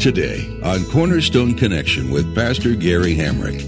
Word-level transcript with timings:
Today 0.00 0.60
on 0.62 0.84
Cornerstone 0.84 1.54
Connection 1.54 2.10
with 2.10 2.32
Pastor 2.34 2.74
Gary 2.76 3.16
Hamrick. 3.16 3.58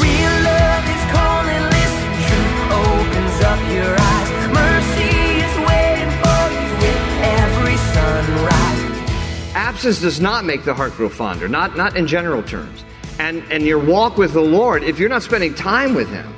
Real 0.00 0.34
love 0.42 0.84
is 0.88 1.04
calling, 1.12 1.64
listen, 1.68 2.10
truth 2.24 2.72
opens 2.72 3.38
up 3.44 3.60
your 3.70 3.94
eyes. 3.98 4.30
Mercy 4.54 5.12
is 5.36 5.54
waiting 5.68 6.12
for 6.22 6.42
you 6.54 6.66
with 6.80 7.02
every 7.22 7.76
sunrise. 7.92 9.54
Absence 9.54 10.00
does 10.00 10.18
not 10.20 10.44
make 10.44 10.64
the 10.64 10.72
heart 10.72 10.92
grow 10.94 11.10
fonder, 11.10 11.46
not, 11.46 11.76
not 11.76 11.94
in 11.96 12.06
general 12.06 12.42
terms. 12.42 12.84
And, 13.18 13.44
and 13.52 13.64
your 13.64 13.78
walk 13.78 14.16
with 14.16 14.32
the 14.32 14.40
Lord, 14.40 14.82
if 14.82 14.98
you're 14.98 15.10
not 15.10 15.22
spending 15.22 15.54
time 15.54 15.94
with 15.94 16.08
Him, 16.08 16.33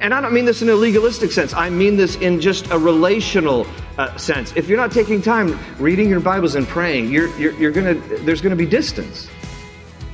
and 0.00 0.12
I 0.12 0.20
don't 0.20 0.32
mean 0.32 0.44
this 0.44 0.62
in 0.62 0.68
a 0.68 0.74
legalistic 0.74 1.32
sense, 1.32 1.54
I 1.54 1.70
mean 1.70 1.96
this 1.96 2.16
in 2.16 2.40
just 2.40 2.70
a 2.70 2.78
relational 2.78 3.66
uh, 3.98 4.16
sense. 4.16 4.52
If 4.56 4.68
you're 4.68 4.78
not 4.78 4.92
taking 4.92 5.22
time 5.22 5.58
reading 5.78 6.08
your 6.08 6.20
Bibles 6.20 6.54
and 6.54 6.66
praying, 6.66 7.10
you're, 7.10 7.34
you're, 7.38 7.52
you're 7.54 7.72
gonna, 7.72 7.94
there's 7.94 8.40
going 8.40 8.50
to 8.50 8.56
be 8.56 8.66
distance. 8.66 9.28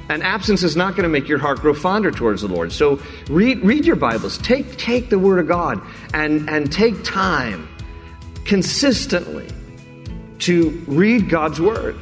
And 0.09 0.23
absence 0.23 0.63
is 0.63 0.77
not 0.77 0.91
going 0.95 1.05
to 1.05 1.09
make 1.09 1.27
your 1.29 1.39
heart 1.39 1.61
grow 1.61 1.75
fonder 1.75 2.11
towards 2.11 2.43
the 2.43 2.49
Lord. 2.49 2.71
So 2.73 3.01
read, 3.31 3.61
read 3.61 3.87
your 3.87 3.97
Bibles. 3.97 4.37
Take, 4.39 4.77
take 4.77 5.09
the 5.09 5.19
Word 5.19 5.39
of 5.39 5.49
God 5.49 5.81
and, 6.13 6.49
and 6.51 6.71
take 6.71 7.03
time 7.03 7.69
consistently 8.45 9.49
to 10.41 10.71
read 10.87 11.29
God's 11.31 11.61
Word. 11.61 11.97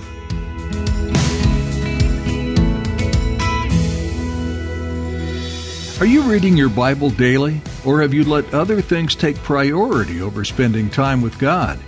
Are 6.00 6.06
you 6.06 6.22
reading 6.22 6.56
your 6.56 6.70
Bible 6.70 7.10
daily, 7.10 7.60
or 7.84 8.02
have 8.02 8.12
you 8.12 8.24
let 8.24 8.52
other 8.52 8.80
things 8.80 9.14
take 9.14 9.36
priority 9.36 10.20
over 10.20 10.44
spending 10.44 10.90
time 10.90 11.22
with 11.22 11.38
God? 11.38 11.78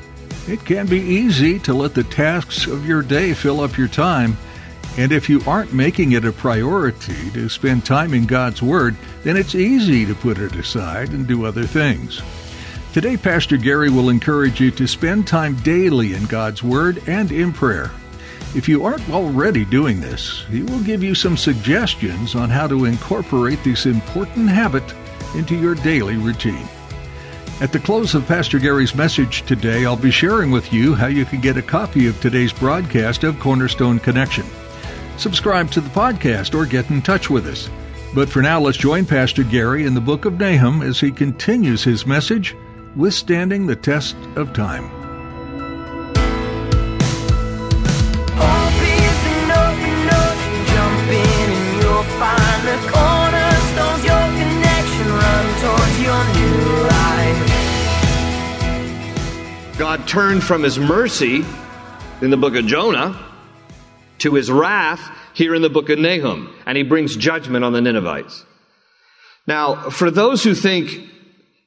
It 0.48 0.64
can 0.64 0.86
be 0.86 0.98
easy 0.98 1.58
to 1.60 1.74
let 1.74 1.94
the 1.94 2.04
tasks 2.04 2.66
of 2.66 2.86
your 2.86 3.02
day 3.02 3.32
fill 3.34 3.60
up 3.60 3.76
your 3.76 3.88
time, 3.88 4.36
and 4.98 5.12
if 5.12 5.28
you 5.28 5.40
aren't 5.46 5.72
making 5.72 6.12
it 6.12 6.24
a 6.24 6.32
priority 6.32 7.30
to 7.30 7.48
spend 7.48 7.86
time 7.86 8.12
in 8.12 8.26
God's 8.26 8.62
Word, 8.62 8.96
then 9.22 9.36
it's 9.36 9.54
easy 9.54 10.04
to 10.04 10.14
put 10.14 10.38
it 10.38 10.54
aside 10.56 11.10
and 11.10 11.26
do 11.26 11.46
other 11.46 11.64
things. 11.64 12.20
Today, 12.92 13.16
Pastor 13.16 13.56
Gary 13.56 13.88
will 13.88 14.10
encourage 14.10 14.60
you 14.60 14.70
to 14.72 14.86
spend 14.86 15.26
time 15.26 15.54
daily 15.62 16.14
in 16.14 16.24
God's 16.26 16.62
Word 16.62 17.02
and 17.06 17.32
in 17.32 17.52
prayer. 17.52 17.90
If 18.54 18.68
you 18.68 18.84
aren't 18.84 19.08
already 19.08 19.64
doing 19.64 20.00
this, 20.00 20.44
he 20.50 20.62
will 20.62 20.82
give 20.82 21.02
you 21.02 21.14
some 21.14 21.38
suggestions 21.38 22.34
on 22.34 22.50
how 22.50 22.66
to 22.66 22.84
incorporate 22.84 23.64
this 23.64 23.86
important 23.86 24.50
habit 24.50 24.84
into 25.34 25.56
your 25.56 25.74
daily 25.74 26.16
routine. 26.16 26.68
At 27.60 27.72
the 27.72 27.78
close 27.78 28.14
of 28.14 28.26
Pastor 28.26 28.58
Gary's 28.58 28.94
message 28.94 29.42
today, 29.42 29.86
I'll 29.86 29.96
be 29.96 30.10
sharing 30.10 30.50
with 30.50 30.72
you 30.72 30.94
how 30.94 31.06
you 31.06 31.24
can 31.24 31.40
get 31.40 31.56
a 31.56 31.62
copy 31.62 32.08
of 32.08 32.20
today's 32.20 32.52
broadcast 32.52 33.22
of 33.22 33.38
Cornerstone 33.38 34.00
Connection. 34.00 34.44
Subscribe 35.16 35.70
to 35.70 35.80
the 35.80 35.90
podcast 35.90 36.58
or 36.58 36.66
get 36.66 36.90
in 36.90 37.02
touch 37.02 37.30
with 37.30 37.46
us. 37.46 37.70
But 38.14 38.28
for 38.28 38.42
now, 38.42 38.60
let's 38.60 38.78
join 38.78 39.06
Pastor 39.06 39.44
Gary 39.44 39.86
in 39.86 39.94
the 39.94 40.00
book 40.00 40.24
of 40.24 40.38
Nahum 40.38 40.82
as 40.82 40.98
he 40.98 41.12
continues 41.12 41.84
his 41.84 42.06
message, 42.06 42.56
Withstanding 42.96 43.66
the 43.66 43.76
Test 43.76 44.16
of 44.36 44.52
Time. 44.52 45.01
God 59.78 60.06
turned 60.06 60.44
from 60.44 60.62
his 60.62 60.78
mercy 60.78 61.44
in 62.20 62.30
the 62.30 62.36
book 62.36 62.54
of 62.56 62.66
Jonah 62.66 63.18
to 64.18 64.34
his 64.34 64.50
wrath 64.50 65.00
here 65.34 65.54
in 65.54 65.62
the 65.62 65.70
book 65.70 65.88
of 65.88 65.98
Nahum, 65.98 66.54
and 66.66 66.76
he 66.76 66.82
brings 66.82 67.16
judgment 67.16 67.64
on 67.64 67.72
the 67.72 67.80
Ninevites. 67.80 68.44
Now, 69.46 69.90
for 69.90 70.10
those 70.10 70.44
who 70.44 70.54
think 70.54 71.10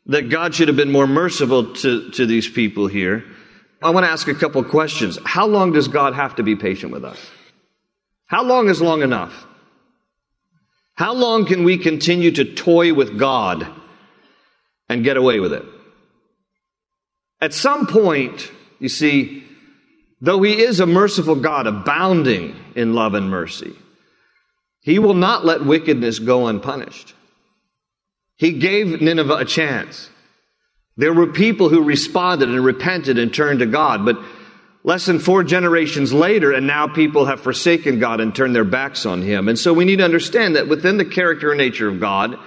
that 0.06 0.30
God 0.30 0.54
should 0.54 0.68
have 0.68 0.78
been 0.78 0.92
more 0.92 1.08
merciful 1.08 1.74
to, 1.74 2.12
to 2.12 2.26
these 2.28 2.48
people 2.48 2.86
here, 2.88 3.26
I 3.82 3.90
want 3.90 4.06
to 4.06 4.12
ask 4.12 4.28
a 4.28 4.36
couple 4.36 4.64
questions. 4.64 5.18
How 5.26 5.48
long 5.48 5.74
does 5.74 5.88
God 5.88 6.14
have 6.14 6.36
to 6.36 6.44
be 6.44 6.56
patient 6.56 6.92
with 6.92 7.04
us? 7.04 7.20
How 8.28 8.44
long 8.44 8.70
is 8.70 8.82
long 8.82 9.02
enough? 9.02 9.46
How 10.94 11.14
long 11.14 11.46
can 11.46 11.64
we 11.64 11.78
continue 11.78 12.32
to 12.32 12.46
toy 12.46 12.94
with 12.94 13.18
God 13.18 13.68
and 14.88 15.04
get 15.04 15.18
away 15.18 15.40
with 15.40 15.54
it? 15.54 15.66
At 17.42 17.54
some 17.54 17.88
point, 17.88 18.52
you 18.80 18.90
see, 18.90 19.44
though 20.22 20.42
He 20.42 20.62
is 20.62 20.80
a 20.80 20.86
merciful 20.86 21.36
God, 21.36 21.68
abounding 21.68 22.56
in 22.76 22.94
love 22.94 23.14
and 23.14 23.30
mercy, 23.30 23.74
He 24.82 25.00
will 25.00 25.14
not 25.14 25.46
let 25.46 25.66
wickedness 25.66 26.20
go 26.20 26.48
unpunished. 26.48 27.14
He 28.38 28.54
gave 28.54 29.02
Nineveh 29.02 29.36
a 29.36 29.46
chance. 29.46 30.10
There 30.98 31.14
were 31.14 31.28
people 31.28 31.70
who 31.70 31.84
responded 31.84 32.50
and 32.50 32.64
repented 32.64 33.18
and 33.18 33.34
turned 33.34 33.60
to 33.60 33.66
God, 33.66 34.06
but 34.06 34.18
less 34.84 35.06
than 35.06 35.20
four 35.20 35.44
generations 35.44 36.14
later, 36.14 36.52
and 36.52 36.68
now 36.68 36.88
people 36.88 37.26
have 37.26 37.42
forsaken 37.42 38.00
God 38.00 38.22
and 38.22 38.34
turned 38.34 38.56
their 38.56 38.64
backs 38.64 39.06
on 39.06 39.22
Him. 39.22 39.50
And 39.50 39.58
so 39.60 39.74
we 39.74 39.84
need 39.84 39.98
to 39.98 40.06
understand 40.06 40.56
that 40.56 40.68
within 40.68 40.98
the 40.98 41.06
character 41.06 41.52
and 41.52 41.58
nature 41.58 41.90
of 41.90 42.00
God 42.00 42.38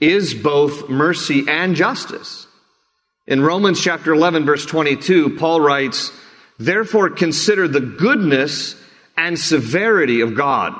is 0.00 0.32
both 0.32 0.88
mercy 0.88 1.44
and 1.48 1.74
justice. 1.74 2.46
In 3.26 3.42
Romans 3.42 3.80
chapter 3.80 4.12
11, 4.12 4.44
verse 4.44 4.66
22, 4.66 5.36
Paul 5.36 5.60
writes, 5.60 6.12
Therefore 6.58 7.10
consider 7.10 7.68
the 7.68 7.80
goodness 7.80 8.74
and 9.16 9.38
severity 9.38 10.20
of 10.20 10.34
God. 10.34 10.74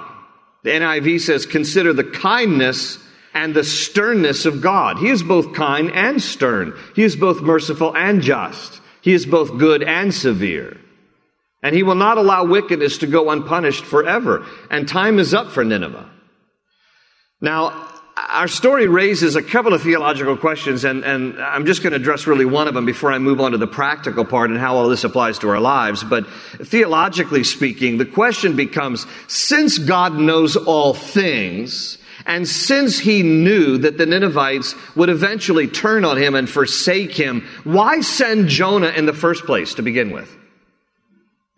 The 0.63 0.71
NIV 0.71 1.21
says, 1.21 1.47
Consider 1.47 1.93
the 1.93 2.05
kindness 2.05 2.99
and 3.33 3.55
the 3.55 3.65
sternness 3.65 4.47
of 4.47 4.61
God. 4.61 4.99
He 4.99 5.09
is 5.09 5.23
both 5.23 5.55
kind 5.55 5.91
and 5.93 6.23
stern. 6.23 6.77
He 6.95 7.03
is 7.03 7.17
both 7.17 7.41
merciful 7.41 7.97
and 7.97 8.23
just. 8.23 8.81
He 9.03 9.13
is 9.13 9.25
both 9.27 9.59
good 9.59 9.83
and 9.83 10.13
severe. 10.13 10.79
And 11.63 11.75
he 11.75 11.83
will 11.83 11.95
not 11.95 12.19
allow 12.19 12.45
wickedness 12.45 12.99
to 12.99 13.07
go 13.07 13.31
unpunished 13.31 13.85
forever. 13.85 14.47
And 14.71 14.89
time 14.89 15.19
is 15.19 15.35
up 15.35 15.51
for 15.51 15.65
Nineveh. 15.65 16.11
Now, 17.41 17.90
our 18.29 18.49
story 18.49 18.87
raises 18.87 19.37
a 19.37 19.43
couple 19.43 19.73
of 19.73 19.83
theological 19.83 20.37
questions, 20.37 20.85
and, 20.85 21.05
and 21.05 21.41
I'm 21.41 21.67
just 21.67 21.83
going 21.83 21.93
to 21.93 21.97
address 21.97 22.27
really 22.27 22.45
one 22.45 22.69
of 22.69 22.75
them 22.75 22.85
before 22.85 23.13
I 23.13 23.19
move 23.19 23.41
on 23.41 23.53
to 23.53 23.59
the 23.59 23.67
practical 23.67 24.25
part 24.25 24.51
and 24.51 24.59
how 24.59 24.77
all 24.77 24.89
this 24.89 25.05
applies 25.05 25.39
to 25.41 25.49
our 25.49 25.61
lives. 25.61 26.05
But 26.05 26.27
theologically 26.63 27.45
speaking, 27.45 27.99
the 27.99 28.05
question 28.05 28.57
becomes 28.57 29.07
since 29.27 29.79
God 29.79 30.15
knows 30.15 30.57
all 30.57 30.95
things, 30.95 31.99
and 32.27 32.47
since 32.47 32.99
he 32.99 33.23
knew 33.23 33.79
that 33.79 33.99
the 33.99 34.07
Ninevites 34.07 34.75
would 34.95 35.09
eventually 35.09 35.67
turn 35.67 36.05
on 36.05 36.19
him 36.19 36.35
and 36.35 36.49
forsake 36.49 37.13
him, 37.13 37.47
why 37.65 38.01
send 38.01 38.49
Jonah 38.49 38.91
in 38.91 39.07
the 39.07 39.13
first 39.13 39.45
place 39.45 39.75
to 39.75 39.83
begin 39.83 40.11
with? 40.11 40.40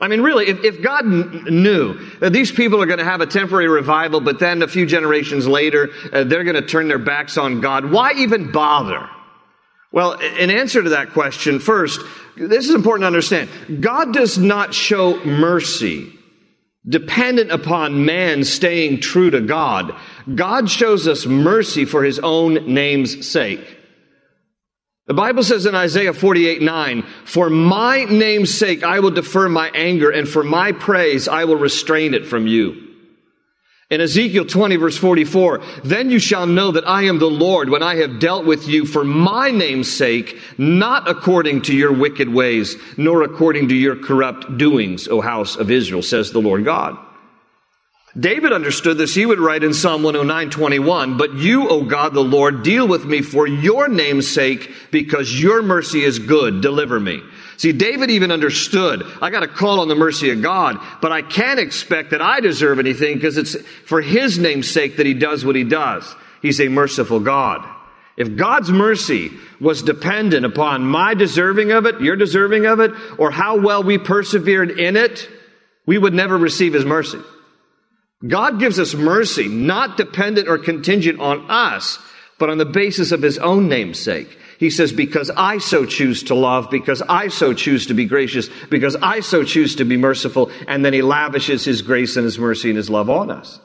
I 0.03 0.09
mean, 0.09 0.21
really, 0.21 0.49
if, 0.49 0.65
if 0.65 0.83
God 0.83 1.05
n- 1.07 1.45
knew 1.49 1.95
that 2.19 2.33
these 2.33 2.51
people 2.51 2.83
are 2.83 2.87
going 2.87 2.99
to 2.99 3.05
have 3.05 3.21
a 3.21 3.27
temporary 3.27 3.69
revival, 3.69 4.21
but 4.21 4.41
then 4.41 4.61
a 4.63 4.67
few 4.67 4.85
generations 4.85 5.47
later, 5.47 5.91
uh, 6.13 6.25
they're 6.25 6.43
going 6.43 6.57
to 6.57 6.67
turn 6.67 6.89
their 6.89 6.99
backs 6.99 7.39
on 7.39 7.61
God, 7.61 7.89
why 7.89 8.13
even 8.15 8.51
bother? 8.51 9.09
Well, 9.93 10.15
in 10.15 10.51
answer 10.51 10.83
to 10.83 10.91
that 10.91 11.11
question, 11.11 11.61
first, 11.61 12.01
this 12.37 12.69
is 12.69 12.75
important 12.75 13.03
to 13.03 13.07
understand. 13.07 13.49
God 13.81 14.13
does 14.13 14.39
not 14.39 14.75
show 14.75 15.25
mercy 15.25 16.13
dependent 16.89 17.53
upon 17.53 18.05
man 18.05 18.43
staying 18.43 18.99
true 18.99 19.31
to 19.31 19.41
God. 19.41 19.95
God 20.35 20.69
shows 20.69 21.07
us 21.07 21.27
mercy 21.27 21.85
for 21.85 22.03
his 22.03 22.19
own 22.19 22.75
name's 22.75 23.25
sake. 23.25 23.79
The 25.13 25.17
Bible 25.17 25.43
says 25.43 25.67
in 25.67 25.75
Isaiah 25.75 26.15
48 26.15 26.63
9, 26.63 27.03
For 27.27 27.51
my 27.51 28.05
name's 28.05 28.59
sake 28.59 28.83
I 28.83 29.01
will 29.01 29.11
defer 29.11 29.47
my 29.47 29.69
anger, 29.75 30.09
and 30.09 30.27
for 30.27 30.43
my 30.43 30.73
praise 30.73 31.29
I 31.29 31.45
will 31.45 31.57
restrain 31.57 32.15
it 32.15 32.27
from 32.27 32.47
you. 32.47 32.89
In 33.91 34.01
Ezekiel 34.01 34.47
20 34.47 34.77
verse 34.77 34.97
44, 34.97 35.61
then 35.85 36.09
you 36.09 36.19
shall 36.19 36.47
know 36.47 36.71
that 36.71 36.89
I 36.89 37.03
am 37.03 37.19
the 37.19 37.29
Lord 37.29 37.69
when 37.69 37.83
I 37.83 37.97
have 37.97 38.21
dealt 38.21 38.47
with 38.47 38.67
you 38.67 38.87
for 38.87 39.05
my 39.05 39.51
name's 39.51 39.93
sake, 39.93 40.41
not 40.57 41.07
according 41.07 41.61
to 41.65 41.77
your 41.77 41.93
wicked 41.93 42.31
ways, 42.31 42.77
nor 42.97 43.23
according 43.23 43.69
to 43.69 43.75
your 43.75 43.97
corrupt 43.97 44.57
doings, 44.57 45.09
O 45.09 45.21
house 45.21 45.57
of 45.57 45.71
Israel, 45.71 46.01
says 46.01 46.33
the 46.33 46.41
Lord 46.41 46.65
God. 46.65 46.97
David 48.19 48.53
understood 48.53 48.99
this. 48.99 49.15
He 49.15 49.25
would 49.25 49.41
write 49.41 49.65
in 49.65 49.73
Psalm 49.73 50.03
109, 50.03 50.51
21, 50.51 51.17
But 51.17 51.35
you, 51.35 51.69
O 51.69 51.83
God 51.83 52.13
the 52.13 52.23
Lord, 52.23 52.63
deal 52.63 52.87
with 52.87 53.07
me 53.07 53.23
for 53.23 53.47
your 53.47 53.89
name's 53.89 54.29
sake, 54.29 54.71
because 54.91 55.41
your 55.41 55.63
mercy 55.63 56.05
is 56.05 56.19
good. 56.19 56.61
Deliver 56.61 57.01
me. 57.01 57.23
See, 57.57 57.73
David 57.73 58.11
even 58.11 58.31
understood, 58.31 59.03
I 59.23 59.31
got 59.31 59.41
to 59.41 59.49
call 59.49 59.81
on 59.81 59.89
the 59.89 59.95
mercy 59.95 60.31
of 60.31 60.43
God, 60.43 60.79
but 61.01 61.13
I 61.13 61.23
can't 61.23 61.61
expect 61.61 62.11
that 62.11 62.21
I 62.21 62.41
deserve 62.41 62.79
anything 62.79 63.15
because 63.15 63.39
it's 63.39 63.57
for 63.87 64.03
his 64.03 64.39
name's 64.39 64.71
sake 64.71 64.97
that 64.97 65.07
he 65.07 65.15
does 65.15 65.45
what 65.45 65.57
he 65.57 65.65
does. 65.65 66.05
He's 66.43 66.61
a 66.61 66.69
merciful 66.69 67.21
God. 67.21 67.67
If 68.17 68.37
God's 68.37 68.71
mercy 68.71 69.31
was 69.59 69.83
dependent 69.83 70.45
upon 70.45 70.83
my 70.83 71.15
deserving 71.15 71.71
of 71.73 71.87
it, 71.87 72.01
your 72.01 72.17
deserving 72.17 72.67
of 72.67 72.81
it, 72.81 72.91
or 73.17 73.31
how 73.31 73.59
well 73.59 73.83
we 73.83 73.97
persevered 73.97 74.79
in 74.79 74.97
it, 74.97 75.29
we 75.87 75.97
would 75.97 76.13
never 76.13 76.37
receive 76.37 76.75
his 76.75 76.85
mercy. 76.85 77.21
God 78.27 78.59
gives 78.59 78.79
us 78.79 78.95
mercy, 78.95 79.49
not 79.49 79.97
dependent 79.97 80.49
or 80.49 80.59
contingent 80.59 81.21
on 81.21 81.51
us, 81.51 81.99
but 82.39 82.51
on 82.51 82.59
the 82.59 82.65
basis 82.65 83.13
of 83.13 83.23
his 83.23 83.39
own 83.39 83.69
namesake. 83.69 84.39
He 84.59 84.71
says, 84.71 84.93
because 84.93 85.31
I 85.37 85.59
so 85.59 85.85
choose 85.85 86.23
to 86.25 86.37
love, 86.37 86.71
because 86.71 87.03
I 87.03 87.29
so 87.29 87.53
choose 87.53 87.87
to 87.87 87.95
be 87.95 88.05
gracious, 88.05 88.49
because 88.71 88.95
I 88.97 89.21
so 89.21 89.43
choose 89.43 89.75
to 89.77 89.85
be 89.85 89.97
merciful, 89.97 90.53
and 90.69 90.85
then 90.85 90.93
he 90.93 91.03
lavishes 91.03 91.65
his 91.65 91.83
grace 91.83 92.17
and 92.17 92.25
his 92.25 92.39
mercy 92.39 92.71
and 92.71 92.77
his 92.77 92.89
love 92.89 93.11
on 93.11 93.31
us. 93.31 93.59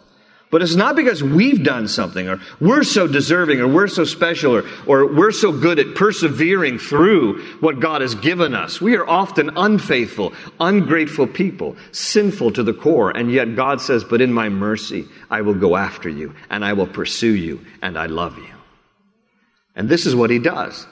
But 0.50 0.62
it's 0.62 0.76
not 0.76 0.96
because 0.96 1.22
we've 1.22 1.62
done 1.62 1.90
something, 1.90 2.30
or 2.30 2.40
we're 2.62 2.84
so 2.84 3.06
deserving, 3.06 3.60
or 3.60 3.68
we're 3.68 3.90
so 3.90 4.06
special, 4.06 4.56
or, 4.56 4.64
or 4.86 5.14
we're 5.14 5.32
so 5.32 5.52
good 5.52 5.78
at 5.78 5.94
persevering 5.94 6.80
through 6.80 7.42
what 7.60 7.82
God 7.82 8.00
has 8.00 8.16
given 8.16 8.54
us. 8.54 8.80
We 8.80 8.96
are 8.96 9.06
often 9.06 9.52
unfaithful, 9.58 10.32
ungrateful 10.58 11.28
people, 11.28 11.76
sinful 11.92 12.52
to 12.54 12.64
the 12.64 12.74
core, 12.74 13.12
and 13.12 13.30
yet 13.30 13.58
God 13.58 13.82
says, 13.82 14.06
But 14.06 14.22
in 14.22 14.32
my 14.32 14.48
mercy, 14.48 15.06
I 15.30 15.42
will 15.42 15.54
go 15.54 15.76
after 15.76 16.08
you, 16.08 16.34
and 16.50 16.64
I 16.64 16.74
will 16.74 16.88
pursue 16.88 17.36
you, 17.36 17.66
and 17.82 17.98
I 17.98 18.06
love 18.06 18.38
you. 18.38 18.54
And 19.76 19.90
this 19.90 20.06
is 20.06 20.16
what 20.16 20.30
he 20.30 20.40
does. 20.40 20.88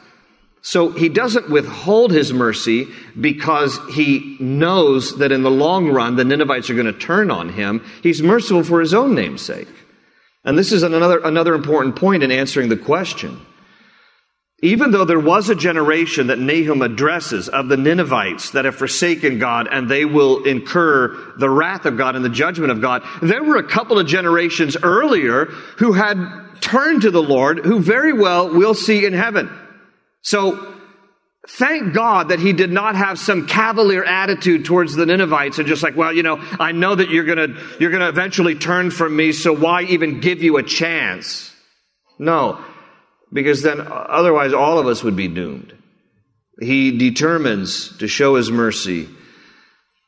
So 0.65 0.89
he 0.89 1.09
doesn't 1.09 1.51
withhold 1.51 2.09
his 2.09 2.33
mercy 2.33 2.87
because 3.21 3.79
he 3.91 4.35
knows 4.39 5.19
that 5.19 5.31
in 5.31 5.43
the 5.43 5.51
long 5.51 5.89
run 5.89 6.15
the 6.15 6.25
Ninevites 6.25 6.71
are 6.71 6.73
going 6.73 6.87
to 6.87 6.91
turn 6.91 7.29
on 7.29 7.49
him. 7.49 7.85
He's 8.01 8.23
merciful 8.23 8.63
for 8.63 8.81
his 8.81 8.91
own 8.91 9.13
name's 9.13 9.43
sake. 9.43 9.67
And 10.43 10.57
this 10.57 10.71
is 10.71 10.81
another, 10.81 11.19
another 11.19 11.53
important 11.53 11.95
point 11.95 12.23
in 12.23 12.31
answering 12.31 12.69
the 12.69 12.77
question. 12.77 13.39
Even 14.63 14.89
though 14.89 15.05
there 15.05 15.19
was 15.19 15.49
a 15.49 15.55
generation 15.55 16.27
that 16.27 16.39
Nahum 16.39 16.81
addresses 16.81 17.47
of 17.47 17.67
the 17.67 17.77
Ninevites 17.77 18.49
that 18.51 18.65
have 18.65 18.75
forsaken 18.75 19.37
God 19.37 19.67
and 19.69 19.87
they 19.87 20.03
will 20.03 20.45
incur 20.45 21.15
the 21.37 21.49
wrath 21.49 21.85
of 21.85 21.95
God 21.95 22.15
and 22.15 22.25
the 22.25 22.29
judgment 22.29 22.71
of 22.71 22.81
God, 22.81 23.03
there 23.21 23.43
were 23.43 23.57
a 23.57 23.69
couple 23.69 23.99
of 23.99 24.07
generations 24.07 24.75
earlier 24.81 25.45
who 25.77 25.93
had 25.93 26.17
turned 26.59 27.03
to 27.03 27.11
the 27.11 27.21
Lord, 27.21 27.59
who 27.59 27.79
very 27.79 28.13
well 28.13 28.51
we'll 28.51 28.73
see 28.73 29.05
in 29.05 29.13
heaven. 29.13 29.47
So, 30.25 30.75
thank 31.47 31.93
God 31.93 32.29
that 32.29 32.39
he 32.39 32.51
did 32.51 32.71
not 32.71 32.95
have 32.95 33.19
some 33.19 33.45
cavalier 33.45 34.03
attitude 34.03 34.65
towards 34.65 34.95
the 34.95 35.05
Ninevites 35.05 35.59
and 35.59 35.67
just 35.67 35.83
like, 35.83 35.95
well, 35.95 36.11
you 36.11 36.23
know, 36.23 36.37
I 36.59 36.71
know 36.71 36.95
that 36.95 37.11
you're 37.11 37.25
gonna, 37.25 37.55
you're 37.79 37.91
gonna 37.91 38.09
eventually 38.09 38.55
turn 38.55 38.89
from 38.89 39.15
me, 39.15 39.33
so 39.33 39.53
why 39.53 39.83
even 39.83 40.21
give 40.21 40.41
you 40.41 40.57
a 40.57 40.63
chance? 40.63 41.53
No, 42.17 42.59
because 43.31 43.61
then 43.61 43.79
otherwise 43.87 44.51
all 44.51 44.79
of 44.79 44.87
us 44.87 45.03
would 45.03 45.15
be 45.15 45.27
doomed. 45.27 45.77
He 46.59 46.97
determines 46.97 47.95
to 47.99 48.07
show 48.07 48.33
his 48.33 48.49
mercy 48.49 49.07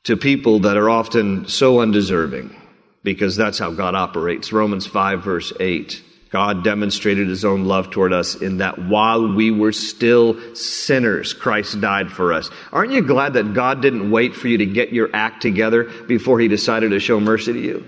to 0.06 0.18
people 0.18 0.62
that 0.62 0.78
are 0.78 0.90
often 0.90 1.48
so 1.48 1.81
undeserving 1.81 2.60
because 3.04 3.36
that's 3.36 3.60
how 3.60 3.69
God 3.69 3.94
operates. 3.94 4.52
Romans 4.52 4.88
5 4.88 5.24
verse 5.24 5.54
8. 5.60 6.02
God 6.30 6.64
demonstrated 6.64 7.30
his 7.30 7.46
own 7.46 7.66
love 7.66 7.90
toward 7.90 8.12
us 8.12 8.36
in 8.36 8.58
that 8.58 8.78
while 8.80 9.34
we 9.34 9.50
were 9.50 9.72
still 9.72 10.56
sinners, 10.56 11.34
Christ 11.34 11.80
died 11.80 12.12
for 12.12 12.34
us. 12.34 12.50
Aren't 12.72 12.92
you 12.92 13.02
glad 13.02 13.34
that 13.34 13.54
God 13.54 13.82
didn't 13.82 14.12
wait 14.12 14.36
for 14.36 14.48
you 14.48 14.58
to 14.58 14.66
get 14.66 14.92
your 14.92 15.10
act 15.14 15.42
together 15.42 15.86
before 16.08 16.40
he 16.40 16.48
decided 16.48 16.92
to 16.92 17.00
show 17.00 17.20
mercy 17.20 17.54
to 17.54 17.60
you? 17.60 17.88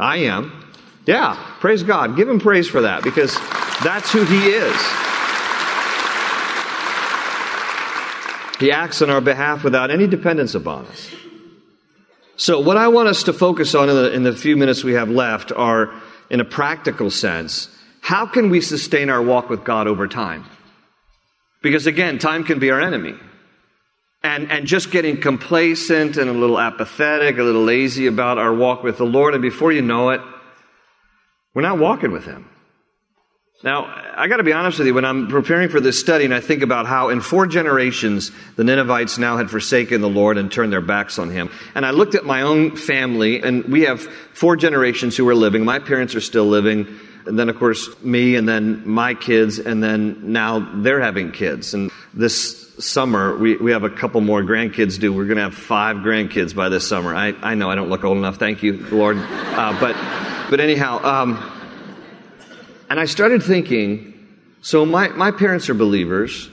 I 0.00 0.18
am. 0.18 0.64
Yeah, 1.06 1.36
praise 1.60 1.82
God. 1.82 2.16
Give 2.16 2.28
him 2.28 2.40
praise 2.40 2.68
for 2.68 2.82
that 2.82 3.02
because 3.02 3.34
that's 3.82 4.12
who 4.12 4.24
he 4.24 4.48
is. 4.48 4.76
He 8.60 8.72
acts 8.72 9.02
on 9.02 9.10
our 9.10 9.20
behalf 9.20 9.62
without 9.62 9.90
any 9.90 10.06
dependence 10.06 10.54
upon 10.54 10.86
us. 10.86 11.10
So, 12.36 12.60
what 12.60 12.76
I 12.76 12.88
want 12.88 13.08
us 13.08 13.24
to 13.24 13.32
focus 13.32 13.74
on 13.74 13.88
in 13.88 13.96
the, 13.96 14.12
in 14.12 14.22
the 14.22 14.32
few 14.32 14.56
minutes 14.56 14.84
we 14.84 14.92
have 14.94 15.08
left 15.08 15.50
are 15.52 15.92
in 16.30 16.40
a 16.40 16.44
practical 16.44 17.10
sense, 17.10 17.68
how 18.00 18.26
can 18.26 18.50
we 18.50 18.60
sustain 18.60 19.10
our 19.10 19.22
walk 19.22 19.50
with 19.50 19.64
God 19.64 19.86
over 19.86 20.06
time? 20.06 20.44
Because 21.62 21.86
again, 21.86 22.18
time 22.18 22.44
can 22.44 22.58
be 22.58 22.70
our 22.70 22.80
enemy. 22.80 23.14
And, 24.22 24.50
and 24.50 24.66
just 24.66 24.90
getting 24.90 25.20
complacent 25.20 26.16
and 26.16 26.28
a 26.28 26.32
little 26.32 26.58
apathetic, 26.58 27.38
a 27.38 27.42
little 27.42 27.62
lazy 27.62 28.06
about 28.06 28.36
our 28.36 28.52
walk 28.52 28.82
with 28.82 28.98
the 28.98 29.06
Lord, 29.06 29.34
and 29.34 29.42
before 29.42 29.70
you 29.70 29.80
know 29.80 30.10
it, 30.10 30.20
we're 31.54 31.62
not 31.62 31.78
walking 31.78 32.10
with 32.10 32.24
Him. 32.24 32.48
Now, 33.64 33.86
I 34.16 34.28
got 34.28 34.36
to 34.36 34.44
be 34.44 34.52
honest 34.52 34.78
with 34.78 34.86
you, 34.86 34.94
when 34.94 35.04
I'm 35.04 35.26
preparing 35.26 35.68
for 35.68 35.80
this 35.80 35.98
study 35.98 36.24
and 36.24 36.32
I 36.32 36.38
think 36.38 36.62
about 36.62 36.86
how 36.86 37.08
in 37.08 37.20
four 37.20 37.44
generations 37.44 38.30
the 38.54 38.62
Ninevites 38.62 39.18
now 39.18 39.36
had 39.36 39.50
forsaken 39.50 40.00
the 40.00 40.08
Lord 40.08 40.38
and 40.38 40.50
turned 40.50 40.72
their 40.72 40.80
backs 40.80 41.18
on 41.18 41.28
Him, 41.28 41.50
and 41.74 41.84
I 41.84 41.90
looked 41.90 42.14
at 42.14 42.24
my 42.24 42.42
own 42.42 42.76
family, 42.76 43.42
and 43.42 43.64
we 43.64 43.82
have 43.82 44.00
four 44.00 44.54
generations 44.54 45.16
who 45.16 45.28
are 45.28 45.34
living. 45.34 45.64
My 45.64 45.80
parents 45.80 46.14
are 46.14 46.20
still 46.20 46.46
living, 46.46 46.86
and 47.26 47.36
then, 47.36 47.48
of 47.48 47.58
course, 47.58 48.00
me, 48.00 48.36
and 48.36 48.48
then 48.48 48.88
my 48.88 49.14
kids, 49.14 49.58
and 49.58 49.82
then 49.82 50.32
now 50.32 50.60
they're 50.80 51.00
having 51.00 51.32
kids. 51.32 51.74
And 51.74 51.90
this 52.14 52.72
summer, 52.78 53.36
we, 53.36 53.56
we 53.56 53.72
have 53.72 53.82
a 53.82 53.90
couple 53.90 54.20
more 54.20 54.40
grandkids 54.40 55.00
due. 55.00 55.12
We're 55.12 55.24
going 55.24 55.38
to 55.38 55.42
have 55.42 55.54
five 55.54 55.96
grandkids 55.96 56.54
by 56.54 56.68
this 56.68 56.86
summer. 56.86 57.12
I, 57.12 57.34
I 57.42 57.56
know 57.56 57.68
I 57.68 57.74
don't 57.74 57.88
look 57.90 58.04
old 58.04 58.18
enough, 58.18 58.36
thank 58.36 58.62
you, 58.62 58.86
Lord. 58.86 59.16
Uh, 59.18 59.76
but, 59.80 59.96
but 60.48 60.60
anyhow, 60.60 61.02
um, 61.02 61.57
and 62.90 62.98
I 62.98 63.04
started 63.04 63.42
thinking, 63.42 64.14
so 64.62 64.84
my, 64.84 65.08
my 65.08 65.30
parents 65.30 65.68
are 65.68 65.74
believers. 65.74 66.50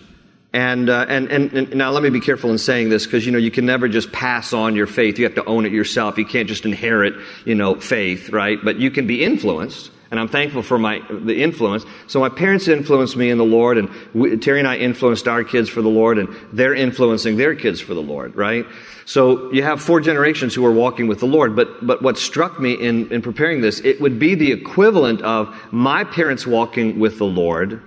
And, 0.53 0.89
uh, 0.89 1.05
and, 1.09 1.29
and, 1.29 1.51
and, 1.51 1.75
now 1.75 1.91
let 1.91 2.01
me 2.01 2.09
be 2.09 2.21
careful 2.21 2.49
in 2.49 2.57
saying 2.57 2.87
this 2.87 3.05
because, 3.05 3.25
you 3.25 3.33
know, 3.33 3.37
you 3.37 3.51
can 3.51 3.65
never 3.65 3.89
just 3.89 4.13
pass 4.13 4.53
on 4.53 4.75
your 4.75 4.87
faith. 4.87 5.19
You 5.19 5.25
have 5.25 5.35
to 5.35 5.43
own 5.43 5.65
it 5.65 5.73
yourself. 5.73 6.17
You 6.17 6.25
can't 6.25 6.47
just 6.47 6.65
inherit, 6.65 7.13
you 7.43 7.55
know, 7.55 7.75
faith, 7.75 8.29
right? 8.29 8.57
But 8.63 8.79
you 8.79 8.89
can 8.89 9.05
be 9.05 9.21
influenced. 9.21 9.91
And 10.11 10.19
I'm 10.19 10.27
thankful 10.27 10.61
for 10.61 10.77
my, 10.77 11.01
the 11.09 11.41
influence. 11.41 11.83
So 12.07 12.19
my 12.19 12.29
parents 12.29 12.67
influenced 12.67 13.17
me 13.17 13.31
in 13.31 13.37
the 13.37 13.45
Lord 13.45 13.77
and 13.77 13.89
we, 14.13 14.37
Terry 14.37 14.59
and 14.59 14.67
I 14.67 14.77
influenced 14.77 15.27
our 15.27 15.43
kids 15.43 15.67
for 15.67 15.81
the 15.81 15.89
Lord 15.89 16.19
and 16.19 16.33
they're 16.53 16.75
influencing 16.75 17.37
their 17.37 17.55
kids 17.55 17.81
for 17.81 17.93
the 17.93 18.01
Lord, 18.01 18.35
right? 18.35 18.65
So 19.05 19.51
you 19.51 19.63
have 19.63 19.81
four 19.81 20.01
generations 20.01 20.53
who 20.53 20.65
are 20.65 20.71
walking 20.71 21.07
with 21.07 21.19
the 21.19 21.27
Lord. 21.27 21.55
But, 21.55 21.85
but 21.85 22.01
what 22.01 22.17
struck 22.17 22.59
me 22.59 22.73
in, 22.73 23.11
in 23.11 23.21
preparing 23.21 23.61
this, 23.61 23.79
it 23.79 23.99
would 23.99 24.19
be 24.19 24.35
the 24.35 24.51
equivalent 24.51 25.21
of 25.21 25.55
my 25.71 26.03
parents 26.03 26.45
walking 26.45 26.99
with 26.99 27.17
the 27.17 27.25
Lord, 27.25 27.81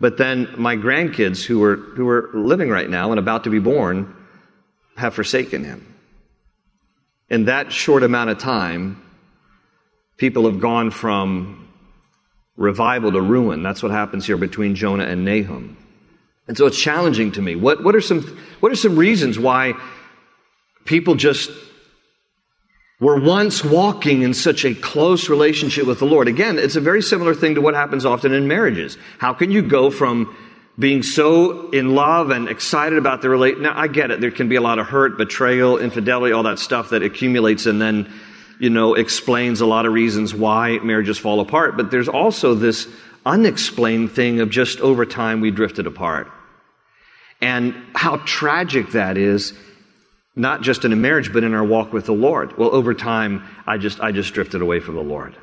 but 0.00 0.16
then 0.16 0.48
my 0.56 0.76
grandkids 0.76 1.44
who 1.44 1.62
are, 1.62 1.76
who 1.76 2.08
are 2.08 2.30
living 2.32 2.70
right 2.70 2.88
now 2.88 3.10
and 3.10 3.18
about 3.18 3.44
to 3.44 3.50
be 3.50 3.58
born 3.58 4.16
have 4.96 5.14
forsaken 5.14 5.62
him. 5.62 5.86
In 7.28 7.44
that 7.44 7.70
short 7.70 8.02
amount 8.02 8.30
of 8.30 8.38
time, 8.38 9.02
people 10.20 10.44
have 10.44 10.60
gone 10.60 10.90
from 10.90 11.66
revival 12.58 13.10
to 13.10 13.20
ruin. 13.22 13.62
That's 13.62 13.82
what 13.82 13.90
happens 13.90 14.26
here 14.26 14.36
between 14.36 14.74
Jonah 14.74 15.04
and 15.04 15.24
Nahum. 15.24 15.78
And 16.46 16.58
so 16.58 16.66
it's 16.66 16.78
challenging 16.78 17.32
to 17.32 17.42
me. 17.42 17.56
What, 17.56 17.82
what, 17.82 17.96
are 17.96 18.02
some, 18.02 18.20
what 18.60 18.70
are 18.70 18.76
some 18.76 18.96
reasons 18.96 19.38
why 19.38 19.72
people 20.84 21.14
just 21.14 21.50
were 23.00 23.18
once 23.18 23.64
walking 23.64 24.20
in 24.20 24.34
such 24.34 24.66
a 24.66 24.74
close 24.74 25.30
relationship 25.30 25.86
with 25.86 26.00
the 26.00 26.04
Lord? 26.04 26.28
Again, 26.28 26.58
it's 26.58 26.76
a 26.76 26.82
very 26.82 27.00
similar 27.00 27.34
thing 27.34 27.54
to 27.54 27.62
what 27.62 27.74
happens 27.74 28.04
often 28.04 28.34
in 28.34 28.46
marriages. 28.46 28.98
How 29.16 29.32
can 29.32 29.50
you 29.50 29.62
go 29.62 29.90
from 29.90 30.36
being 30.78 31.02
so 31.02 31.70
in 31.70 31.94
love 31.94 32.28
and 32.28 32.46
excited 32.46 32.98
about 32.98 33.22
the 33.22 33.30
relate? 33.30 33.58
Now, 33.58 33.72
I 33.74 33.88
get 33.88 34.10
it. 34.10 34.20
There 34.20 34.30
can 34.30 34.50
be 34.50 34.56
a 34.56 34.60
lot 34.60 34.78
of 34.78 34.86
hurt, 34.86 35.16
betrayal, 35.16 35.78
infidelity, 35.78 36.34
all 36.34 36.42
that 36.42 36.58
stuff 36.58 36.90
that 36.90 37.02
accumulates 37.02 37.64
and 37.64 37.80
then, 37.80 38.12
you 38.60 38.70
know, 38.70 38.94
explains 38.94 39.60
a 39.60 39.66
lot 39.66 39.86
of 39.86 39.92
reasons 39.92 40.32
why 40.32 40.78
marriages 40.78 41.18
fall 41.18 41.40
apart. 41.40 41.76
But 41.76 41.90
there's 41.90 42.08
also 42.08 42.54
this 42.54 42.86
unexplained 43.26 44.12
thing 44.12 44.40
of 44.40 44.50
just 44.50 44.80
over 44.80 45.04
time 45.04 45.40
we 45.40 45.50
drifted 45.50 45.86
apart 45.86 46.30
and 47.40 47.74
how 47.94 48.18
tragic 48.24 48.92
that 48.92 49.16
is 49.16 49.54
Not 50.36 50.62
just 50.62 50.84
in 50.84 50.92
a 50.92 50.96
marriage, 50.96 51.32
but 51.32 51.42
in 51.44 51.54
our 51.54 51.64
walk 51.64 51.92
with 51.92 52.06
the 52.06 52.14
Lord. 52.14 52.56
Well, 52.56 52.74
over 52.74 52.94
time, 52.94 53.42
I 53.66 53.78
just, 53.78 54.00
I 54.00 54.12
just 54.12 54.32
drifted 54.32 54.62
away 54.62 54.80
from 54.80 54.94
the 54.94 55.02
Lord. 55.02 55.36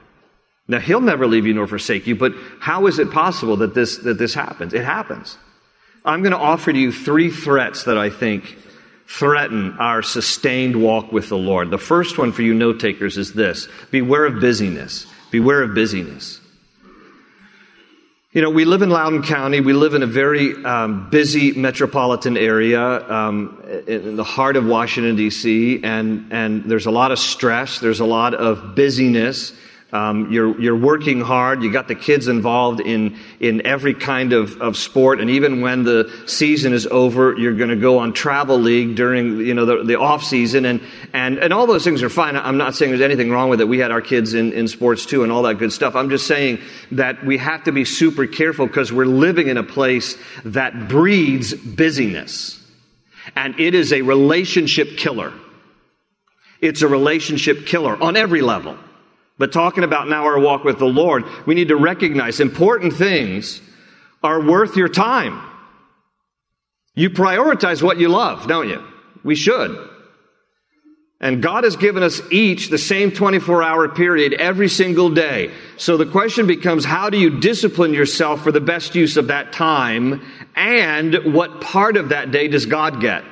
Now, 0.67 0.79
He'll 0.79 1.01
never 1.01 1.27
leave 1.27 1.45
you 1.45 1.53
nor 1.53 1.67
forsake 1.67 2.07
you, 2.07 2.15
but 2.15 2.33
how 2.59 2.87
is 2.87 2.97
it 2.97 3.11
possible 3.11 3.57
that 3.57 3.73
this, 3.73 3.97
that 3.99 4.17
this 4.17 4.33
happens? 4.33 4.73
It 4.73 4.85
happens. 4.85 5.37
I'm 6.05 6.21
going 6.21 6.31
to 6.31 6.37
offer 6.39 6.71
to 6.71 6.79
you 6.79 6.91
three 6.91 7.29
threats 7.29 7.83
that 7.83 7.97
I 7.97 8.09
think 8.09 8.57
threaten 9.07 9.77
our 9.79 10.01
sustained 10.01 10.81
walk 10.81 11.11
with 11.11 11.29
the 11.29 11.37
Lord. 11.37 11.71
The 11.71 11.77
first 11.77 12.17
one 12.17 12.31
for 12.31 12.41
you 12.41 12.53
note 12.53 12.79
takers 12.79 13.17
is 13.17 13.33
this 13.33 13.67
beware 13.89 14.25
of 14.25 14.41
busyness. 14.41 15.07
Beware 15.31 15.63
of 15.63 15.73
busyness. 15.73 16.41
You 18.33 18.41
know, 18.41 18.49
we 18.49 18.65
live 18.65 18.81
in 18.81 18.89
Loudoun 18.89 19.23
County. 19.23 19.61
We 19.61 19.73
live 19.73 19.93
in 19.93 20.03
a 20.03 20.07
very 20.07 20.53
um, 20.63 21.09
busy 21.09 21.53
metropolitan 21.53 22.37
area 22.37 22.81
um, 23.09 23.63
in 23.87 24.15
the 24.15 24.23
heart 24.23 24.57
of 24.57 24.65
Washington, 24.65 25.15
D.C., 25.15 25.81
and, 25.83 26.31
and 26.31 26.65
there's 26.65 26.85
a 26.85 26.91
lot 26.91 27.11
of 27.11 27.17
stress, 27.17 27.79
there's 27.79 28.01
a 28.01 28.05
lot 28.05 28.35
of 28.35 28.75
busyness. 28.75 29.53
Um, 29.93 30.33
you're, 30.33 30.59
you're 30.59 30.75
working 30.75 31.21
hard. 31.21 31.63
You 31.63 31.71
got 31.71 31.87
the 31.87 31.95
kids 31.95 32.27
involved 32.27 32.81
in, 32.81 33.17
in 33.39 33.65
every 33.65 33.93
kind 33.93 34.33
of, 34.33 34.61
of 34.61 34.75
sport. 34.75 35.21
And 35.21 35.29
even 35.29 35.61
when 35.61 35.83
the 35.83 36.11
season 36.25 36.73
is 36.73 36.85
over, 36.87 37.37
you're 37.37 37.55
going 37.55 37.69
to 37.69 37.77
go 37.77 37.99
on 37.99 38.11
travel 38.11 38.59
league 38.59 38.95
during, 38.97 39.37
you 39.37 39.53
know, 39.53 39.65
the, 39.65 39.83
the 39.85 39.97
off 39.97 40.25
season. 40.25 40.65
And, 40.65 40.81
and, 41.13 41.37
and 41.37 41.53
all 41.53 41.67
those 41.67 41.85
things 41.85 42.03
are 42.03 42.09
fine. 42.09 42.35
I'm 42.35 42.57
not 42.57 42.75
saying 42.75 42.91
there's 42.91 43.01
anything 43.01 43.31
wrong 43.31 43.49
with 43.49 43.61
it. 43.61 43.67
We 43.69 43.79
had 43.79 43.91
our 43.91 44.01
kids 44.01 44.33
in, 44.33 44.51
in 44.51 44.67
sports 44.67 45.05
too 45.05 45.23
and 45.23 45.31
all 45.31 45.43
that 45.43 45.55
good 45.55 45.71
stuff. 45.71 45.95
I'm 45.95 46.09
just 46.09 46.27
saying 46.27 46.59
that 46.91 47.25
we 47.25 47.37
have 47.37 47.63
to 47.63 47.71
be 47.71 47.85
super 47.85 48.27
careful 48.27 48.67
because 48.67 48.91
we're 48.91 49.05
living 49.05 49.47
in 49.47 49.55
a 49.55 49.63
place 49.63 50.17
that 50.43 50.89
breeds 50.89 51.53
busyness. 51.53 52.61
And 53.37 53.57
it 53.57 53.73
is 53.73 53.93
a 53.93 54.01
relationship 54.01 54.97
killer. 54.97 55.31
It's 56.59 56.81
a 56.81 56.87
relationship 56.89 57.65
killer 57.65 57.95
on 58.01 58.17
every 58.17 58.41
level. 58.41 58.77
But 59.37 59.51
talking 59.51 59.83
about 59.83 60.07
now 60.07 60.25
our 60.25 60.39
walk 60.39 60.63
with 60.63 60.79
the 60.79 60.85
Lord, 60.85 61.23
we 61.45 61.55
need 61.55 61.67
to 61.67 61.75
recognize 61.75 62.39
important 62.39 62.93
things 62.93 63.61
are 64.23 64.41
worth 64.41 64.75
your 64.75 64.89
time. 64.89 65.41
You 66.95 67.11
prioritize 67.11 67.83
what 67.83 67.99
you 67.99 68.09
love, 68.09 68.47
don't 68.47 68.67
you? 68.67 68.83
We 69.23 69.35
should. 69.35 69.89
And 71.19 71.41
God 71.41 71.63
has 71.63 71.75
given 71.75 72.03
us 72.03 72.21
each 72.31 72.69
the 72.69 72.77
same 72.77 73.11
24 73.11 73.63
hour 73.63 73.89
period 73.89 74.33
every 74.33 74.69
single 74.69 75.09
day. 75.09 75.51
So 75.77 75.97
the 75.97 76.05
question 76.05 76.45
becomes 76.45 76.85
how 76.85 77.09
do 77.09 77.17
you 77.17 77.39
discipline 77.39 77.93
yourself 77.93 78.43
for 78.43 78.51
the 78.51 78.61
best 78.61 78.93
use 78.93 79.17
of 79.17 79.27
that 79.27 79.51
time? 79.51 80.23
And 80.55 81.33
what 81.33 81.61
part 81.61 81.97
of 81.97 82.09
that 82.09 82.31
day 82.31 82.47
does 82.47 82.65
God 82.65 83.01
get? 83.01 83.23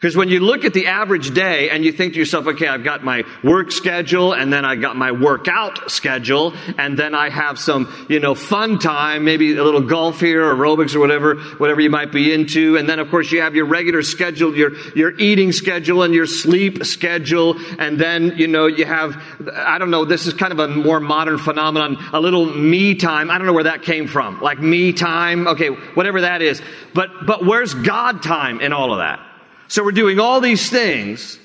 Because 0.00 0.16
when 0.16 0.30
you 0.30 0.40
look 0.40 0.64
at 0.64 0.72
the 0.72 0.86
average 0.86 1.34
day 1.34 1.68
and 1.68 1.84
you 1.84 1.92
think 1.92 2.14
to 2.14 2.18
yourself, 2.18 2.46
okay, 2.46 2.66
I've 2.66 2.82
got 2.82 3.04
my 3.04 3.24
work 3.44 3.70
schedule 3.70 4.32
and 4.32 4.50
then 4.50 4.64
I 4.64 4.74
got 4.76 4.96
my 4.96 5.12
workout 5.12 5.90
schedule 5.90 6.54
and 6.78 6.98
then 6.98 7.14
I 7.14 7.28
have 7.28 7.58
some, 7.58 8.06
you 8.08 8.18
know, 8.18 8.34
fun 8.34 8.78
time, 8.78 9.26
maybe 9.26 9.54
a 9.58 9.62
little 9.62 9.82
golf 9.82 10.18
here 10.18 10.40
aerobics 10.40 10.94
or 10.94 11.00
whatever, 11.00 11.34
whatever 11.58 11.82
you 11.82 11.90
might 11.90 12.12
be 12.12 12.32
into. 12.32 12.78
And 12.78 12.88
then 12.88 12.98
of 12.98 13.10
course 13.10 13.30
you 13.30 13.42
have 13.42 13.54
your 13.54 13.66
regular 13.66 14.00
schedule, 14.00 14.56
your, 14.56 14.74
your 14.96 15.12
eating 15.18 15.52
schedule 15.52 16.02
and 16.02 16.14
your 16.14 16.24
sleep 16.24 16.82
schedule. 16.86 17.60
And 17.78 17.98
then, 17.98 18.38
you 18.38 18.48
know, 18.48 18.68
you 18.68 18.86
have, 18.86 19.22
I 19.52 19.76
don't 19.76 19.90
know, 19.90 20.06
this 20.06 20.26
is 20.26 20.32
kind 20.32 20.54
of 20.54 20.60
a 20.60 20.68
more 20.68 21.00
modern 21.00 21.36
phenomenon, 21.36 21.98
a 22.14 22.20
little 22.20 22.46
me 22.46 22.94
time. 22.94 23.30
I 23.30 23.36
don't 23.36 23.46
know 23.46 23.52
where 23.52 23.64
that 23.64 23.82
came 23.82 24.06
from. 24.06 24.40
Like 24.40 24.60
me 24.60 24.94
time. 24.94 25.46
Okay, 25.46 25.68
whatever 25.68 26.22
that 26.22 26.40
is. 26.40 26.62
But, 26.94 27.26
but 27.26 27.44
where's 27.44 27.74
God 27.74 28.22
time 28.22 28.62
in 28.62 28.72
all 28.72 28.92
of 28.92 29.00
that? 29.00 29.26
So 29.70 29.84
we're 29.84 29.92
doing 29.92 30.18
all 30.18 30.40
these 30.40 30.68
things, 30.68 31.38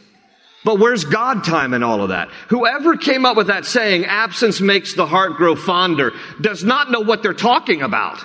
but 0.64 0.80
where's 0.80 1.06
God 1.06 1.44
time 1.44 1.76
in 1.76 1.84
all 1.84 2.02
of 2.02 2.10
that? 2.10 2.28
Whoever 2.50 2.98
came 2.98 3.24
up 3.24 3.38
with 3.38 3.48
that 3.48 3.66
saying, 3.68 4.06
absence 4.06 4.60
makes 4.60 4.96
the 4.96 5.06
heart 5.06 5.38
grow 5.38 5.56
fonder, 5.56 6.12
does 6.42 6.64
not 6.64 6.90
know 6.90 7.02
what 7.02 7.22
they're 7.22 7.36
talking 7.36 7.84
about. 7.84 8.18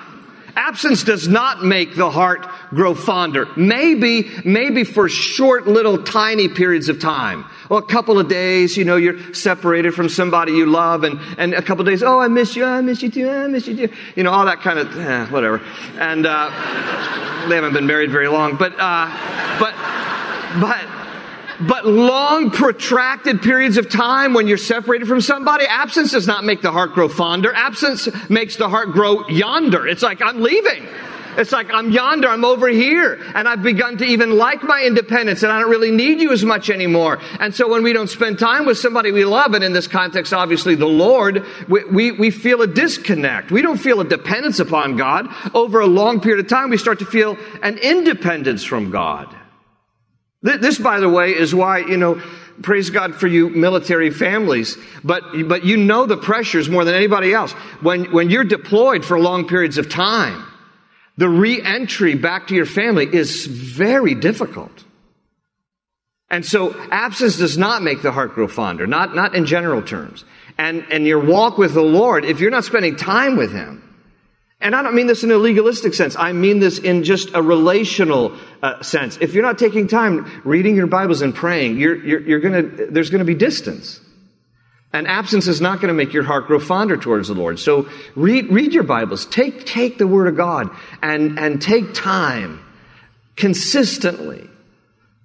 Absence 0.56 1.04
does 1.04 1.28
not 1.28 1.62
make 1.62 1.96
the 1.96 2.10
heart 2.10 2.46
grow 2.70 2.94
fonder. 2.94 3.46
Maybe, 3.58 4.30
maybe 4.42 4.84
for 4.84 5.10
short 5.10 5.66
little 5.66 6.02
tiny 6.02 6.48
periods 6.48 6.88
of 6.88 6.98
time. 6.98 7.44
Well, 7.70 7.78
a 7.78 7.82
couple 7.82 8.18
of 8.18 8.26
days, 8.26 8.76
you 8.76 8.84
know, 8.84 8.96
you're 8.96 9.32
separated 9.32 9.94
from 9.94 10.08
somebody 10.08 10.50
you 10.50 10.66
love 10.66 11.04
and, 11.04 11.20
and 11.38 11.54
a 11.54 11.62
couple 11.62 11.82
of 11.82 11.86
days, 11.86 12.02
oh, 12.02 12.18
I 12.18 12.26
miss 12.26 12.56
you, 12.56 12.64
I 12.64 12.80
miss 12.80 13.00
you 13.00 13.10
too, 13.12 13.30
I 13.30 13.46
miss 13.46 13.68
you 13.68 13.76
too. 13.76 13.94
You 14.16 14.24
know, 14.24 14.32
all 14.32 14.44
that 14.46 14.60
kind 14.60 14.80
of, 14.80 14.98
eh, 14.98 15.26
whatever. 15.26 15.62
And, 15.96 16.26
uh, 16.26 16.50
they 17.48 17.54
haven't 17.54 17.72
been 17.72 17.86
married 17.86 18.10
very 18.10 18.26
long, 18.26 18.56
but, 18.56 18.72
uh, 18.76 19.06
but, 19.60 19.72
but, 20.60 20.84
but 21.64 21.86
long, 21.86 22.50
protracted 22.50 23.40
periods 23.40 23.76
of 23.76 23.88
time 23.88 24.34
when 24.34 24.48
you're 24.48 24.58
separated 24.58 25.06
from 25.06 25.20
somebody, 25.20 25.64
absence 25.64 26.10
does 26.10 26.26
not 26.26 26.42
make 26.42 26.62
the 26.62 26.72
heart 26.72 26.92
grow 26.92 27.08
fonder. 27.08 27.54
Absence 27.54 28.08
makes 28.28 28.56
the 28.56 28.68
heart 28.68 28.90
grow 28.90 29.28
yonder. 29.28 29.86
It's 29.86 30.02
like, 30.02 30.20
I'm 30.20 30.42
leaving. 30.42 30.88
It's 31.36 31.52
like, 31.52 31.72
I'm 31.72 31.90
yonder, 31.90 32.28
I'm 32.28 32.44
over 32.44 32.68
here. 32.68 33.20
And 33.34 33.48
I've 33.48 33.62
begun 33.62 33.96
to 33.98 34.04
even 34.04 34.36
like 34.36 34.62
my 34.62 34.82
independence 34.82 35.42
and 35.42 35.52
I 35.52 35.60
don't 35.60 35.70
really 35.70 35.90
need 35.90 36.20
you 36.20 36.32
as 36.32 36.44
much 36.44 36.70
anymore. 36.70 37.20
And 37.38 37.54
so 37.54 37.68
when 37.68 37.82
we 37.82 37.92
don't 37.92 38.10
spend 38.10 38.38
time 38.38 38.66
with 38.66 38.78
somebody 38.78 39.12
we 39.12 39.24
love, 39.24 39.54
and 39.54 39.64
in 39.64 39.72
this 39.72 39.86
context, 39.86 40.32
obviously 40.32 40.74
the 40.74 40.86
Lord, 40.86 41.44
we, 41.68 41.84
we, 41.84 42.12
we 42.12 42.30
feel 42.30 42.62
a 42.62 42.66
disconnect. 42.66 43.50
We 43.50 43.62
don't 43.62 43.78
feel 43.78 44.00
a 44.00 44.04
dependence 44.04 44.58
upon 44.60 44.96
God. 44.96 45.28
Over 45.54 45.80
a 45.80 45.86
long 45.86 46.20
period 46.20 46.44
of 46.44 46.48
time, 46.48 46.70
we 46.70 46.76
start 46.76 46.98
to 47.00 47.06
feel 47.06 47.36
an 47.62 47.78
independence 47.78 48.64
from 48.64 48.90
God. 48.90 49.34
This, 50.42 50.78
by 50.78 51.00
the 51.00 51.08
way, 51.08 51.34
is 51.34 51.54
why, 51.54 51.78
you 51.78 51.98
know, 51.98 52.20
praise 52.62 52.90
God 52.90 53.14
for 53.14 53.26
you 53.26 53.50
military 53.50 54.10
families, 54.10 54.76
but, 55.04 55.22
but 55.48 55.64
you 55.64 55.76
know 55.76 56.06
the 56.06 56.16
pressures 56.16 56.68
more 56.68 56.84
than 56.84 56.94
anybody 56.94 57.32
else. 57.32 57.52
When, 57.82 58.12
when 58.12 58.30
you're 58.30 58.44
deployed 58.44 59.04
for 59.04 59.18
long 59.18 59.46
periods 59.46 59.78
of 59.78 59.88
time, 59.88 60.46
the 61.20 61.28
re-entry 61.28 62.14
back 62.14 62.46
to 62.46 62.54
your 62.54 62.64
family 62.64 63.06
is 63.06 63.44
very 63.44 64.14
difficult. 64.14 64.72
And 66.30 66.46
so 66.46 66.74
absence 66.90 67.36
does 67.36 67.58
not 67.58 67.82
make 67.82 68.00
the 68.00 68.10
heart 68.10 68.32
grow 68.32 68.48
fonder, 68.48 68.86
not, 68.86 69.14
not 69.14 69.34
in 69.34 69.44
general 69.44 69.82
terms. 69.82 70.24
And, 70.56 70.86
and 70.90 71.06
your 71.06 71.22
walk 71.22 71.58
with 71.58 71.74
the 71.74 71.82
Lord, 71.82 72.24
if 72.24 72.40
you're 72.40 72.50
not 72.50 72.64
spending 72.64 72.96
time 72.96 73.36
with 73.36 73.52
Him, 73.52 73.86
and 74.62 74.74
I 74.74 74.82
don't 74.82 74.94
mean 74.94 75.08
this 75.08 75.22
in 75.22 75.30
a 75.30 75.36
legalistic 75.36 75.92
sense. 75.92 76.16
I 76.16 76.32
mean 76.32 76.58
this 76.58 76.78
in 76.78 77.04
just 77.04 77.34
a 77.34 77.42
relational 77.42 78.34
uh, 78.62 78.82
sense. 78.82 79.18
If 79.20 79.34
you're 79.34 79.42
not 79.42 79.58
taking 79.58 79.88
time 79.88 80.40
reading 80.42 80.74
your 80.74 80.86
Bibles 80.86 81.20
and 81.20 81.34
praying, 81.34 81.78
you're, 81.78 81.96
you're, 82.02 82.20
you're 82.20 82.40
gonna, 82.40 82.62
there's 82.62 83.10
going 83.10 83.18
to 83.18 83.26
be 83.26 83.34
distance. 83.34 84.00
And 84.92 85.06
absence 85.06 85.46
is 85.46 85.60
not 85.60 85.80
going 85.80 85.88
to 85.88 85.94
make 85.94 86.12
your 86.12 86.24
heart 86.24 86.46
grow 86.46 86.58
fonder 86.58 86.96
towards 86.96 87.28
the 87.28 87.34
Lord. 87.34 87.58
So 87.58 87.88
read, 88.16 88.50
read 88.50 88.72
your 88.72 88.82
Bibles. 88.82 89.24
Take, 89.26 89.64
take 89.64 89.98
the 89.98 90.06
Word 90.06 90.26
of 90.26 90.36
God 90.36 90.70
and, 91.00 91.38
and 91.38 91.62
take 91.62 91.94
time 91.94 92.64
consistently 93.36 94.48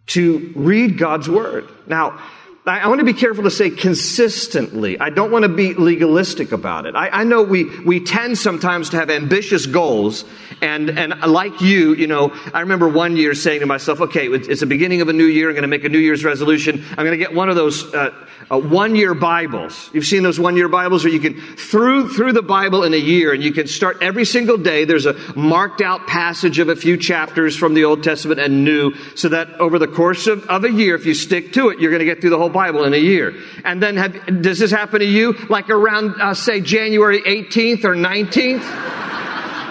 to 0.08 0.54
read 0.56 0.98
God's 1.00 1.28
Word. 1.28 1.68
Now, 1.88 2.22
I 2.68 2.88
want 2.88 2.98
to 2.98 3.06
be 3.06 3.14
careful 3.14 3.44
to 3.44 3.52
say 3.52 3.70
consistently. 3.70 5.00
I 5.00 5.12
don't 5.12 5.30
want 5.30 5.44
to 5.44 5.50
be 5.50 5.76
legalistic 5.76 6.52
about 6.52 6.88
it. 6.88 6.96
I, 6.96 7.10
I, 7.10 7.24
know 7.24 7.44
we, 7.44 7.66
we 7.82 8.00
tend 8.00 8.40
sometimes 8.40 8.90
to 8.90 8.98
have 8.98 9.12
ambitious 9.12 9.68
goals, 9.68 10.26
and, 10.64 10.90
and 10.90 11.14
like 11.32 11.62
you, 11.62 11.94
you 11.94 12.08
know, 12.08 12.34
I 12.56 12.62
remember 12.62 12.90
one 12.90 13.18
year 13.18 13.36
saying 13.36 13.60
to 13.60 13.68
myself, 13.68 14.02
okay, 14.02 14.28
it's 14.28 14.62
the 14.62 14.66
beginning 14.66 15.02
of 15.02 15.10
a 15.10 15.14
new 15.14 15.26
year, 15.26 15.50
I'm 15.50 15.54
going 15.54 15.62
to 15.62 15.68
make 15.68 15.84
a 15.84 15.90
New 15.90 16.00
Year's 16.00 16.24
resolution. 16.24 16.84
I'm 16.90 17.06
going 17.06 17.12
to 17.12 17.18
get 17.18 17.36
one 17.36 17.50
of 17.50 17.56
those 17.56 17.94
uh, 17.94 18.10
uh, 18.50 18.60
one 18.60 18.96
year 18.96 19.14
Bibles. 19.14 19.90
You've 19.94 20.06
seen 20.06 20.24
those 20.24 20.40
one 20.40 20.56
year 20.56 20.68
Bibles 20.68 21.04
where 21.04 21.14
you 21.14 21.20
can, 21.20 21.40
through, 21.56 22.14
through 22.14 22.34
the 22.34 22.42
Bible 22.42 22.84
in 22.84 22.94
a 22.94 22.98
year, 22.98 23.34
and 23.34 23.44
you 23.44 23.52
can 23.52 23.68
start 23.68 23.98
every 24.02 24.26
single 24.26 24.58
day. 24.58 24.86
There's 24.86 25.06
a 25.06 25.14
marked 25.36 25.82
out 25.82 26.08
passage 26.08 26.60
of 26.60 26.70
a 26.70 26.76
few 26.76 26.98
chapters 26.98 27.56
from 27.56 27.74
the 27.74 27.86
Old 27.86 28.04
Testament 28.04 28.40
and 28.40 28.64
New, 28.64 28.94
so 29.16 29.30
that 29.30 29.50
over 29.60 29.80
the 29.80 29.88
course 29.88 30.28
of, 30.28 30.46
of 30.48 30.64
a 30.64 30.72
year, 30.72 30.96
if 30.96 31.06
you 31.06 31.14
stick 31.14 31.54
to 31.54 31.70
it, 31.70 31.80
you're 31.80 31.92
going 31.92 32.00
to 32.00 32.06
get 32.06 32.22
through 32.22 32.32
the 32.32 32.38
whole 32.38 32.50
Bible 32.56 32.86
in 32.86 32.94
a 32.94 32.98
year. 32.98 33.36
And 33.64 33.84
then 33.84 33.98
have, 33.98 34.42
does 34.42 34.58
this 34.58 34.72
happen 34.72 35.02
to 35.02 35.06
you? 35.06 35.34
Like 35.50 35.70
around, 35.70 36.20
uh, 36.22 36.34
say, 36.34 36.62
January 36.62 37.22
18th 37.22 37.84
or 37.84 37.94
19th? 37.94 38.95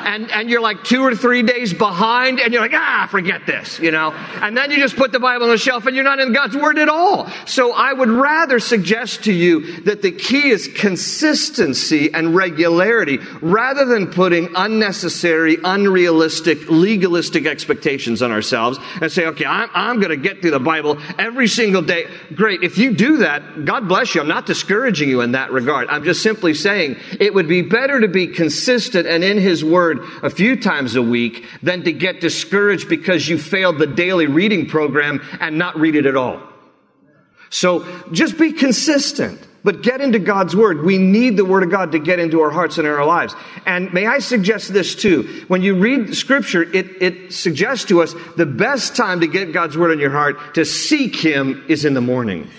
And, 0.05 0.31
and 0.31 0.51
you're 0.51 0.61
like 0.61 0.85
two 0.85 1.03
or 1.03 1.15
three 1.15 1.43
days 1.43 1.73
behind 1.73 2.39
and 2.39 2.53
you're 2.53 2.63
like, 2.63 2.75
ah, 2.75 3.09
forget 3.11 3.47
this, 3.47 3.79
you 3.79 3.91
know? 3.91 4.13
And 4.13 4.57
then 4.57 4.71
you 4.71 4.79
just 4.79 4.97
put 4.97 5.13
the 5.13 5.19
Bible 5.19 5.45
on 5.45 5.51
the 5.51 5.59
shelf 5.59 5.87
and 5.87 5.97
you're 5.97 6.05
not 6.05 6.21
in 6.21 6.33
God's 6.33 6.57
Word 6.57 6.79
at 6.79 6.89
all. 6.89 7.29
So 7.47 7.73
I 7.73 7.93
would 7.93 8.11
rather 8.11 8.61
suggest 8.61 9.25
to 9.25 9.33
you 9.33 9.81
that 9.83 10.03
the 10.03 10.13
key 10.13 10.51
is 10.51 10.69
consistency 10.69 12.13
and 12.13 12.35
regularity 12.35 13.19
rather 13.41 13.87
than 13.87 14.09
putting 14.09 14.51
unnecessary, 14.55 15.57
unrealistic, 15.65 16.69
legalistic 16.69 17.47
expectations 17.47 18.23
on 18.23 18.31
ourselves 18.31 18.79
and 19.01 19.11
say, 19.11 19.27
okay, 19.27 19.47
I'm, 19.47 19.71
I'm 19.75 19.97
going 20.01 20.11
to 20.11 20.17
get 20.17 20.43
through 20.43 20.51
the 20.51 20.61
Bible 20.61 20.99
every 21.19 21.49
single 21.49 21.83
day. 21.83 22.07
Great. 22.35 22.63
If 22.63 22.77
you 22.77 22.95
do 22.95 23.19
that, 23.19 23.65
God 23.65 23.89
bless 23.89 24.15
you. 24.15 24.21
I'm 24.21 24.29
not 24.29 24.47
discouraging 24.47 25.09
you 25.09 25.23
in 25.23 25.33
that 25.33 25.51
regard. 25.51 25.89
I'm 25.89 26.05
just 26.05 26.23
simply 26.23 26.53
saying 26.53 26.97
it 27.19 27.33
would 27.33 27.49
be 27.49 27.63
better 27.63 28.01
to 28.01 28.09
be 28.09 28.27
consistent 28.27 29.07
and 29.07 29.25
in 29.25 29.39
His 29.39 29.65
Word 29.65 29.94
Word 29.95 30.09
a 30.23 30.31
few 30.31 30.57
times 30.57 30.97
a 30.97 31.03
week 31.03 31.45
than 31.63 31.85
to 31.85 31.93
get 31.93 32.21
discouraged 32.21 32.89
because 32.89 33.29
you 33.29 33.39
failed 33.39 33.79
the 33.79 33.87
daily 33.87 34.27
reading 34.27 34.67
program 34.67 35.23
and 35.41 35.59
not 35.59 35.77
read 35.79 35.97
it 35.97 36.07
at 36.07 36.17
all. 36.17 36.41
So 37.51 37.87
just 38.11 38.37
be 38.37 38.53
consistent, 38.53 39.41
but 39.63 39.83
get 39.83 40.01
into 40.01 40.19
God's 40.19 40.57
Word. 40.57 40.85
We 40.85 40.99
need 40.99 41.37
the 41.37 41.45
Word 41.45 41.63
of 41.63 41.71
God 41.71 41.93
to 41.93 41.99
get 41.99 42.19
into 42.19 42.41
our 42.41 42.51
hearts 42.51 42.79
and 42.79 42.87
our 42.87 43.05
lives. 43.05 43.35
And 43.65 43.93
may 43.93 44.07
I 44.07 44.19
suggest 44.19 44.73
this 44.73 44.95
too? 44.95 45.45
When 45.47 45.63
you 45.63 45.77
read 45.77 46.15
Scripture, 46.17 46.63
it, 46.63 47.03
it 47.03 47.33
suggests 47.33 47.85
to 47.87 48.03
us 48.03 48.15
the 48.37 48.47
best 48.47 48.97
time 48.97 49.21
to 49.21 49.27
get 49.27 49.53
God's 49.53 49.79
Word 49.79 49.93
in 49.93 50.01
your 50.01 50.11
heart 50.11 50.55
to 50.55 50.65
seek 50.65 51.15
Him 51.15 51.65
is 51.69 51.85
in 51.85 51.95
the 51.95 52.01
morning. 52.01 52.51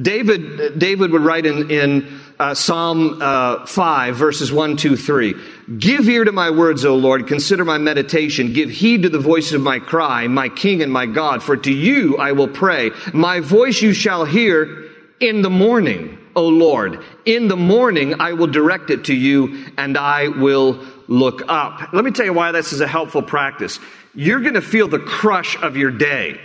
David, 0.00 0.78
David 0.78 1.10
would 1.12 1.22
write 1.22 1.46
in, 1.46 1.70
in 1.70 2.20
uh, 2.38 2.54
Psalm 2.54 3.20
uh, 3.20 3.66
5, 3.66 4.16
verses 4.16 4.52
1, 4.52 4.76
2, 4.76 4.96
3. 4.96 5.34
Give 5.78 6.08
ear 6.08 6.24
to 6.24 6.32
my 6.32 6.50
words, 6.50 6.84
O 6.84 6.96
Lord. 6.96 7.26
Consider 7.26 7.64
my 7.64 7.78
meditation. 7.78 8.52
Give 8.52 8.70
heed 8.70 9.02
to 9.02 9.08
the 9.08 9.18
voice 9.18 9.52
of 9.52 9.60
my 9.60 9.78
cry, 9.78 10.28
my 10.28 10.48
King 10.48 10.82
and 10.82 10.92
my 10.92 11.06
God. 11.06 11.42
For 11.42 11.56
to 11.56 11.72
you 11.72 12.16
I 12.18 12.32
will 12.32 12.48
pray. 12.48 12.90
My 13.12 13.40
voice 13.40 13.82
you 13.82 13.92
shall 13.92 14.24
hear 14.24 14.84
in 15.20 15.42
the 15.42 15.50
morning, 15.50 16.18
O 16.36 16.46
Lord. 16.46 17.02
In 17.24 17.48
the 17.48 17.56
morning 17.56 18.20
I 18.20 18.32
will 18.34 18.46
direct 18.46 18.90
it 18.90 19.04
to 19.06 19.14
you 19.14 19.66
and 19.76 19.98
I 19.98 20.28
will 20.28 20.84
look 21.08 21.42
up. 21.48 21.92
Let 21.92 22.04
me 22.04 22.10
tell 22.12 22.26
you 22.26 22.32
why 22.32 22.52
this 22.52 22.72
is 22.72 22.80
a 22.80 22.86
helpful 22.86 23.22
practice. 23.22 23.80
You're 24.14 24.40
going 24.40 24.54
to 24.54 24.62
feel 24.62 24.88
the 24.88 24.98
crush 24.98 25.60
of 25.60 25.76
your 25.76 25.90
day. 25.90 26.40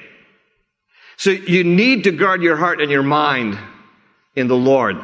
So 1.17 1.29
you 1.29 1.63
need 1.63 2.05
to 2.05 2.11
guard 2.11 2.41
your 2.41 2.57
heart 2.57 2.81
and 2.81 2.91
your 2.91 3.03
mind 3.03 3.57
in 4.35 4.47
the 4.47 4.55
Lord 4.55 4.97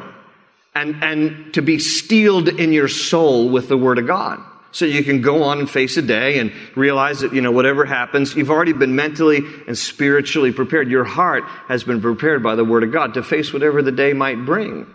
and, 0.74 1.02
and 1.02 1.54
to 1.54 1.62
be 1.62 1.78
steeled 1.78 2.48
in 2.48 2.72
your 2.72 2.88
soul 2.88 3.48
with 3.48 3.68
the 3.68 3.76
Word 3.76 3.98
of 3.98 4.06
God. 4.06 4.40
So 4.72 4.84
you 4.84 5.02
can 5.02 5.20
go 5.20 5.42
on 5.42 5.58
and 5.58 5.68
face 5.68 5.96
a 5.96 6.02
day 6.02 6.38
and 6.38 6.52
realize 6.76 7.20
that, 7.20 7.34
you 7.34 7.40
know, 7.40 7.50
whatever 7.50 7.84
happens, 7.84 8.36
you've 8.36 8.50
already 8.50 8.72
been 8.72 8.94
mentally 8.94 9.42
and 9.66 9.76
spiritually 9.76 10.52
prepared. 10.52 10.88
Your 10.88 11.04
heart 11.04 11.42
has 11.66 11.82
been 11.82 12.00
prepared 12.00 12.42
by 12.42 12.54
the 12.54 12.64
Word 12.64 12.84
of 12.84 12.92
God 12.92 13.14
to 13.14 13.22
face 13.22 13.52
whatever 13.52 13.82
the 13.82 13.90
day 13.90 14.12
might 14.12 14.44
bring. 14.44 14.86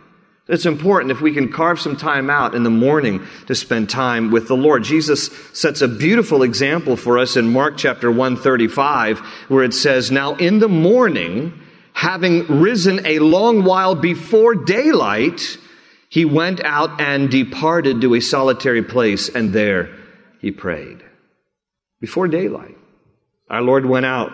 It's 0.47 0.67
important 0.67 1.11
if 1.11 1.21
we 1.21 1.33
can 1.33 1.51
carve 1.51 1.79
some 1.79 1.97
time 1.97 2.29
out 2.29 2.53
in 2.53 2.61
the 2.61 2.69
morning 2.69 3.25
to 3.47 3.55
spend 3.55 3.89
time 3.89 4.29
with 4.29 4.47
the 4.47 4.55
Lord. 4.55 4.83
Jesus 4.83 5.31
sets 5.53 5.81
a 5.81 5.87
beautiful 5.87 6.43
example 6.43 6.95
for 6.95 7.17
us 7.17 7.35
in 7.35 7.51
Mark 7.51 7.77
chapter 7.77 8.11
135 8.11 9.19
where 9.47 9.63
it 9.63 9.73
says, 9.73 10.11
Now 10.11 10.35
in 10.35 10.59
the 10.59 10.69
morning, 10.69 11.59
having 11.93 12.45
risen 12.61 13.03
a 13.07 13.17
long 13.19 13.63
while 13.63 13.95
before 13.95 14.53
daylight, 14.53 15.57
he 16.09 16.25
went 16.25 16.63
out 16.63 17.01
and 17.01 17.31
departed 17.31 18.01
to 18.01 18.13
a 18.13 18.19
solitary 18.19 18.83
place 18.83 19.29
and 19.29 19.51
there 19.51 19.89
he 20.41 20.51
prayed. 20.51 21.03
Before 21.99 22.27
daylight. 22.27 22.77
Our 23.49 23.63
Lord 23.63 23.87
went 23.87 24.05
out 24.05 24.31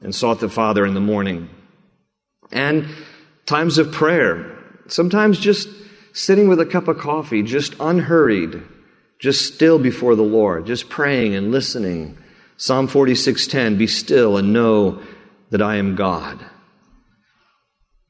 and 0.00 0.12
sought 0.12 0.40
the 0.40 0.48
Father 0.48 0.84
in 0.84 0.94
the 0.94 1.00
morning. 1.00 1.50
And 2.50 2.88
times 3.44 3.78
of 3.78 3.92
prayer 3.92 4.55
Sometimes 4.88 5.38
just 5.38 5.68
sitting 6.12 6.48
with 6.48 6.60
a 6.60 6.66
cup 6.66 6.88
of 6.88 6.98
coffee, 6.98 7.42
just 7.42 7.74
unhurried, 7.78 8.62
just 9.18 9.54
still 9.54 9.78
before 9.78 10.14
the 10.14 10.22
Lord, 10.22 10.66
just 10.66 10.88
praying 10.88 11.34
and 11.34 11.50
listening. 11.52 12.16
Psalm 12.56 12.88
46:10, 12.88 13.76
be 13.76 13.86
still 13.86 14.36
and 14.36 14.52
know 14.52 15.00
that 15.50 15.62
I 15.62 15.76
am 15.76 15.94
God. 15.94 16.44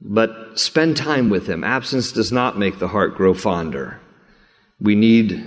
But 0.01 0.59
spend 0.59 0.97
time 0.97 1.31
with 1.31 1.49
him. 1.49 1.65
Absence 1.65 2.13
does 2.13 2.31
not 2.31 2.59
make 2.59 2.79
the 2.79 2.89
heart 2.89 3.17
grow 3.17 3.35
fonder. 3.35 4.01
We 4.81 4.95
need 4.95 5.43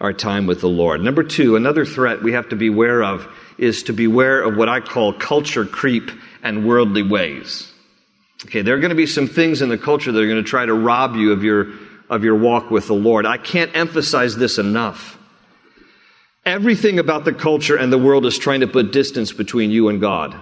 our 0.00 0.12
time 0.12 0.46
with 0.46 0.60
the 0.60 0.68
Lord. 0.68 1.00
Number 1.00 1.24
2, 1.24 1.56
another 1.56 1.84
threat 1.84 2.22
we 2.22 2.32
have 2.32 2.48
to 2.50 2.56
be 2.56 2.68
aware 2.68 3.02
of 3.02 3.26
is 3.58 3.82
to 3.84 3.92
beware 3.92 4.42
of 4.42 4.56
what 4.56 4.68
I 4.68 4.80
call 4.80 5.12
culture 5.14 5.64
creep 5.64 6.10
and 6.42 6.66
worldly 6.66 7.02
ways. 7.02 7.72
Okay, 8.46 8.62
there 8.62 8.74
are 8.74 8.80
going 8.80 8.90
to 8.90 8.94
be 8.94 9.06
some 9.06 9.26
things 9.26 9.62
in 9.62 9.68
the 9.68 9.78
culture 9.78 10.12
that 10.12 10.20
are 10.20 10.26
going 10.26 10.42
to 10.42 10.48
try 10.48 10.66
to 10.66 10.74
rob 10.74 11.16
you 11.16 11.32
of 11.32 11.42
your, 11.42 11.72
of 12.10 12.24
your 12.24 12.36
walk 12.36 12.70
with 12.70 12.86
the 12.86 12.94
Lord. 12.94 13.26
I 13.26 13.38
can't 13.38 13.74
emphasize 13.74 14.36
this 14.36 14.58
enough. 14.58 15.18
Everything 16.44 16.98
about 16.98 17.24
the 17.24 17.32
culture 17.32 17.76
and 17.76 17.90
the 17.90 17.98
world 17.98 18.26
is 18.26 18.38
trying 18.38 18.60
to 18.60 18.66
put 18.66 18.92
distance 18.92 19.32
between 19.32 19.70
you 19.70 19.88
and 19.88 20.00
God. 20.00 20.38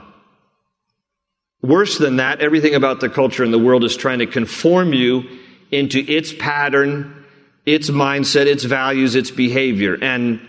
Worse 1.63 1.97
than 1.97 2.17
that, 2.17 2.41
everything 2.41 2.75
about 2.75 2.99
the 2.99 3.09
culture 3.09 3.45
and 3.45 3.55
the 3.55 3.59
world 3.59 3.85
is 3.85 3.97
trying 3.97 4.19
to 4.19 4.27
conform 4.27 4.93
you 4.93 5.39
into 5.71 6.01
its 6.01 6.33
pattern, 6.33 7.25
its 7.65 7.89
mindset, 7.89 8.47
its 8.47 8.65
values, 8.65 9.15
its 9.15 9.31
behavior. 9.31 9.97
And 10.03 10.41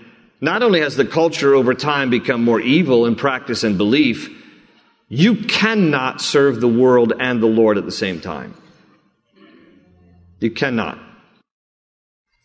not 0.42 0.64
only 0.64 0.82
has 0.82 0.96
the 0.96 1.06
culture 1.06 1.54
over 1.54 1.76
time 1.76 2.10
become 2.10 2.44
more 2.44 2.60
evil 2.60 3.06
in 3.06 3.16
practice 3.16 3.64
and 3.64 3.78
belief, 3.78 4.43
you 5.10 5.36
cannot 5.36 6.22
serve 6.22 6.60
the 6.60 6.68
world 6.68 7.14
and 7.20 7.42
the 7.42 7.48
Lord 7.48 7.78
at 7.78 7.86
the 7.86 7.92
same 7.92 8.20
time. 8.20 8.56
You 10.40 10.52
cannot. 10.52 11.00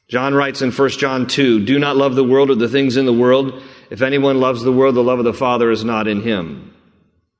John 0.09 0.35
writes 0.35 0.63
in 0.63 0.71
1 0.71 0.89
John 0.91 1.27
2 1.27 1.65
Do 1.65 1.79
not 1.79 1.97
love 1.97 2.15
the 2.15 2.25
world 2.25 2.51
or 2.51 2.55
the 2.55 2.69
things 2.69 2.97
in 2.97 3.07
the 3.07 3.13
world. 3.13 3.63
If 3.91 4.03
anyone 4.03 4.41
loves 4.41 4.63
the 4.63 4.73
world, 4.73 4.95
the 4.95 5.03
love 5.03 5.19
of 5.19 5.25
the 5.25 5.35
Father 5.35 5.71
is 5.71 5.85
not 5.85 6.09
in 6.09 6.23
him. 6.23 6.75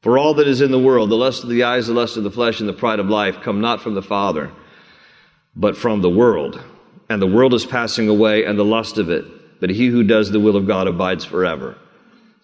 For 0.03 0.19
all 0.19 0.35
that 0.35 0.47
is 0.47 0.61
in 0.61 0.71
the 0.71 0.79
world, 0.79 1.11
the 1.11 1.17
lust 1.17 1.43
of 1.43 1.49
the 1.49 1.65
eyes, 1.65 1.87
the 1.87 1.93
lust 1.93 2.17
of 2.17 2.25
the 2.25 2.31
flesh, 2.31 2.61
and 2.61 2.69
the 2.69 2.75
pride 2.75 3.01
of 3.01 3.09
life, 3.09 3.41
come 3.41 3.61
not 3.61 3.81
from 3.81 3.95
the 3.95 4.03
Father, 4.03 4.53
but 5.57 5.77
from 5.77 6.03
the 6.03 6.11
world. 6.11 6.63
And 7.09 7.21
the 7.21 7.27
world 7.27 7.55
is 7.55 7.67
passing 7.67 8.09
away, 8.09 8.45
and 8.45 8.59
the 8.59 8.65
lust 8.65 8.99
of 8.99 9.11
it. 9.11 9.61
But 9.61 9.71
he 9.71 9.89
who 9.89 10.05
does 10.05 10.31
the 10.31 10.41
will 10.41 10.57
of 10.57 10.67
God 10.67 10.87
abides 10.87 11.25
forever. 11.25 11.77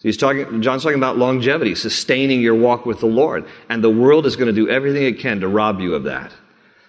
He's 0.01 0.17
talking, 0.17 0.61
John's 0.61 0.83
talking 0.83 0.99
about 0.99 1.17
longevity, 1.17 1.73
sustaining 1.75 2.41
your 2.41 2.55
walk 2.55 2.85
with 2.85 2.99
the 2.99 3.07
Lord. 3.07 3.45
And 3.69 3.83
the 3.83 3.89
world 3.89 4.25
is 4.25 4.35
going 4.35 4.47
to 4.47 4.53
do 4.53 4.69
everything 4.69 5.03
it 5.03 5.19
can 5.19 5.39
to 5.39 5.47
rob 5.47 5.79
you 5.79 5.95
of 5.95 6.03
that. 6.03 6.31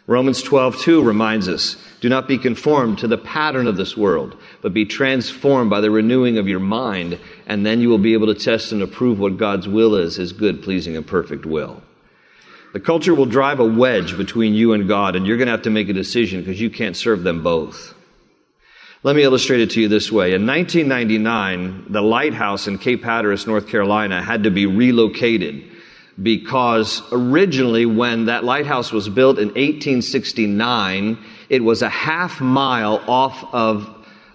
Romans 0.06 0.40
12, 0.40 0.78
2 0.78 1.02
reminds 1.02 1.48
us, 1.48 1.76
do 2.00 2.08
not 2.08 2.28
be 2.28 2.38
conformed 2.38 2.98
to 2.98 3.08
the 3.08 3.18
pattern 3.18 3.66
of 3.66 3.76
this 3.76 3.96
world, 3.96 4.36
but 4.62 4.72
be 4.72 4.84
transformed 4.84 5.68
by 5.68 5.80
the 5.80 5.90
renewing 5.90 6.38
of 6.38 6.46
your 6.46 6.60
mind, 6.60 7.18
and 7.48 7.66
then 7.66 7.80
you 7.80 7.88
will 7.88 7.98
be 7.98 8.12
able 8.12 8.28
to 8.28 8.34
test 8.34 8.70
and 8.70 8.82
approve 8.82 9.18
what 9.18 9.36
God's 9.36 9.66
will 9.66 9.96
is, 9.96 10.14
his 10.14 10.32
good, 10.32 10.62
pleasing, 10.62 10.96
and 10.96 11.04
perfect 11.04 11.44
will. 11.44 11.82
The 12.72 12.78
culture 12.78 13.16
will 13.16 13.26
drive 13.26 13.58
a 13.58 13.64
wedge 13.64 14.16
between 14.16 14.54
you 14.54 14.74
and 14.74 14.86
God, 14.86 15.16
and 15.16 15.26
you're 15.26 15.38
going 15.38 15.46
to 15.46 15.52
have 15.52 15.62
to 15.62 15.70
make 15.70 15.88
a 15.88 15.92
decision 15.92 16.40
because 16.40 16.60
you 16.60 16.70
can't 16.70 16.96
serve 16.96 17.24
them 17.24 17.42
both. 17.42 17.95
Let 19.06 19.14
me 19.14 19.22
illustrate 19.22 19.60
it 19.60 19.70
to 19.70 19.80
you 19.80 19.86
this 19.86 20.10
way. 20.10 20.34
In 20.34 20.48
1999, 20.48 21.92
the 21.92 22.02
lighthouse 22.02 22.66
in 22.66 22.76
Cape 22.76 23.04
Hatteras, 23.04 23.46
North 23.46 23.68
Carolina, 23.68 24.20
had 24.20 24.42
to 24.42 24.50
be 24.50 24.66
relocated 24.66 25.62
because 26.20 27.00
originally, 27.12 27.86
when 27.86 28.24
that 28.24 28.42
lighthouse 28.42 28.90
was 28.90 29.08
built 29.08 29.38
in 29.38 29.50
1869, 29.50 31.18
it 31.48 31.62
was 31.62 31.82
a 31.82 31.88
half 31.88 32.40
mile 32.40 33.00
off 33.06 33.44
of 33.54 33.88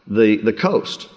the, 0.08 0.38
the 0.38 0.54
coast. 0.54 1.10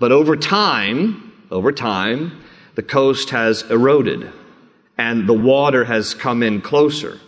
But 0.00 0.10
over 0.10 0.34
time, 0.34 1.32
over 1.52 1.70
time, 1.70 2.42
the 2.74 2.82
coast 2.82 3.30
has 3.30 3.62
eroded 3.70 4.28
and 4.98 5.28
the 5.28 5.34
water 5.34 5.84
has 5.84 6.14
come 6.14 6.42
in 6.42 6.60
closer. 6.60 7.20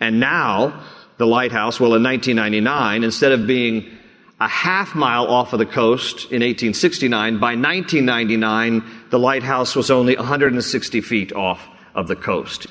And 0.00 0.20
now, 0.20 0.82
the 1.18 1.26
lighthouse, 1.26 1.78
well, 1.78 1.94
in 1.96 2.02
1999, 2.02 3.04
instead 3.04 3.32
of 3.32 3.46
being 3.46 3.98
a 4.42 4.48
half 4.48 4.96
mile 4.96 5.28
off 5.28 5.52
of 5.52 5.60
the 5.60 5.66
coast 5.66 6.24
in 6.24 6.42
1869. 6.42 7.38
By 7.38 7.54
1999, 7.54 8.82
the 9.10 9.18
lighthouse 9.18 9.76
was 9.76 9.88
only 9.88 10.16
160 10.16 11.00
feet 11.00 11.32
off 11.32 11.64
of 11.94 12.08
the 12.08 12.16
coast. 12.16 12.66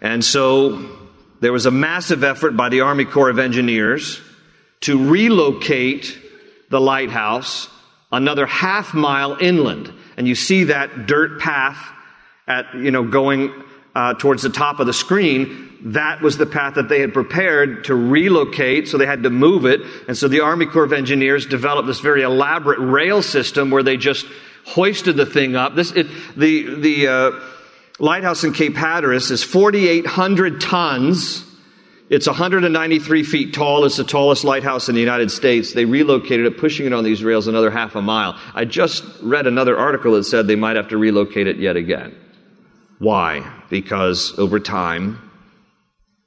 And 0.00 0.24
so 0.24 0.88
there 1.40 1.52
was 1.52 1.66
a 1.66 1.70
massive 1.70 2.24
effort 2.24 2.56
by 2.56 2.70
the 2.70 2.80
Army 2.80 3.04
Corps 3.04 3.28
of 3.28 3.38
Engineers 3.38 4.18
to 4.80 5.10
relocate 5.10 6.18
the 6.70 6.80
lighthouse 6.80 7.68
another 8.10 8.46
half 8.46 8.94
mile 8.94 9.36
inland. 9.38 9.92
And 10.16 10.26
you 10.26 10.34
see 10.34 10.64
that 10.64 11.06
dirt 11.06 11.38
path 11.38 11.92
at, 12.46 12.64
you 12.74 12.90
know, 12.90 13.04
going 13.04 13.52
uh, 13.94 14.14
towards 14.14 14.42
the 14.42 14.50
top 14.50 14.80
of 14.80 14.86
the 14.86 14.92
screen 14.92 15.68
that 15.84 16.20
was 16.20 16.36
the 16.36 16.46
path 16.46 16.74
that 16.74 16.88
they 16.88 17.00
had 17.00 17.12
prepared 17.12 17.84
to 17.84 17.94
relocate, 17.94 18.88
so 18.88 18.98
they 18.98 19.06
had 19.06 19.22
to 19.22 19.30
move 19.30 19.64
it. 19.64 19.80
And 20.08 20.16
so 20.16 20.26
the 20.26 20.40
Army 20.40 20.66
Corps 20.66 20.84
of 20.84 20.92
Engineers 20.92 21.46
developed 21.46 21.86
this 21.86 22.00
very 22.00 22.22
elaborate 22.22 22.80
rail 22.80 23.22
system 23.22 23.70
where 23.70 23.82
they 23.82 23.96
just 23.96 24.26
hoisted 24.64 25.16
the 25.16 25.26
thing 25.26 25.54
up. 25.54 25.76
This, 25.76 25.92
it, 25.92 26.08
the, 26.36 26.74
the 26.80 27.08
uh, 27.08 27.30
lighthouse 28.00 28.42
in 28.42 28.52
Cape 28.52 28.74
Hatteras 28.74 29.30
is 29.30 29.44
4,800 29.44 30.60
tons. 30.60 31.44
It's 32.10 32.26
193 32.26 33.22
feet 33.22 33.54
tall. 33.54 33.84
It's 33.84 33.98
the 33.98 34.04
tallest 34.04 34.42
lighthouse 34.42 34.88
in 34.88 34.94
the 34.94 35.00
United 35.00 35.30
States. 35.30 35.74
They 35.74 35.84
relocated 35.84 36.46
it, 36.46 36.58
pushing 36.58 36.86
it 36.86 36.92
on 36.92 37.04
these 37.04 37.22
rails 37.22 37.46
another 37.46 37.70
half 37.70 37.94
a 37.94 38.02
mile. 38.02 38.36
I 38.54 38.64
just 38.64 39.04
read 39.22 39.46
another 39.46 39.78
article 39.78 40.14
that 40.14 40.24
said 40.24 40.46
they 40.46 40.56
might 40.56 40.76
have 40.76 40.88
to 40.88 40.98
relocate 40.98 41.46
it 41.46 41.58
yet 41.58 41.76
again. 41.76 42.16
Why? 42.98 43.48
Because 43.70 44.36
over 44.38 44.58
time, 44.60 45.30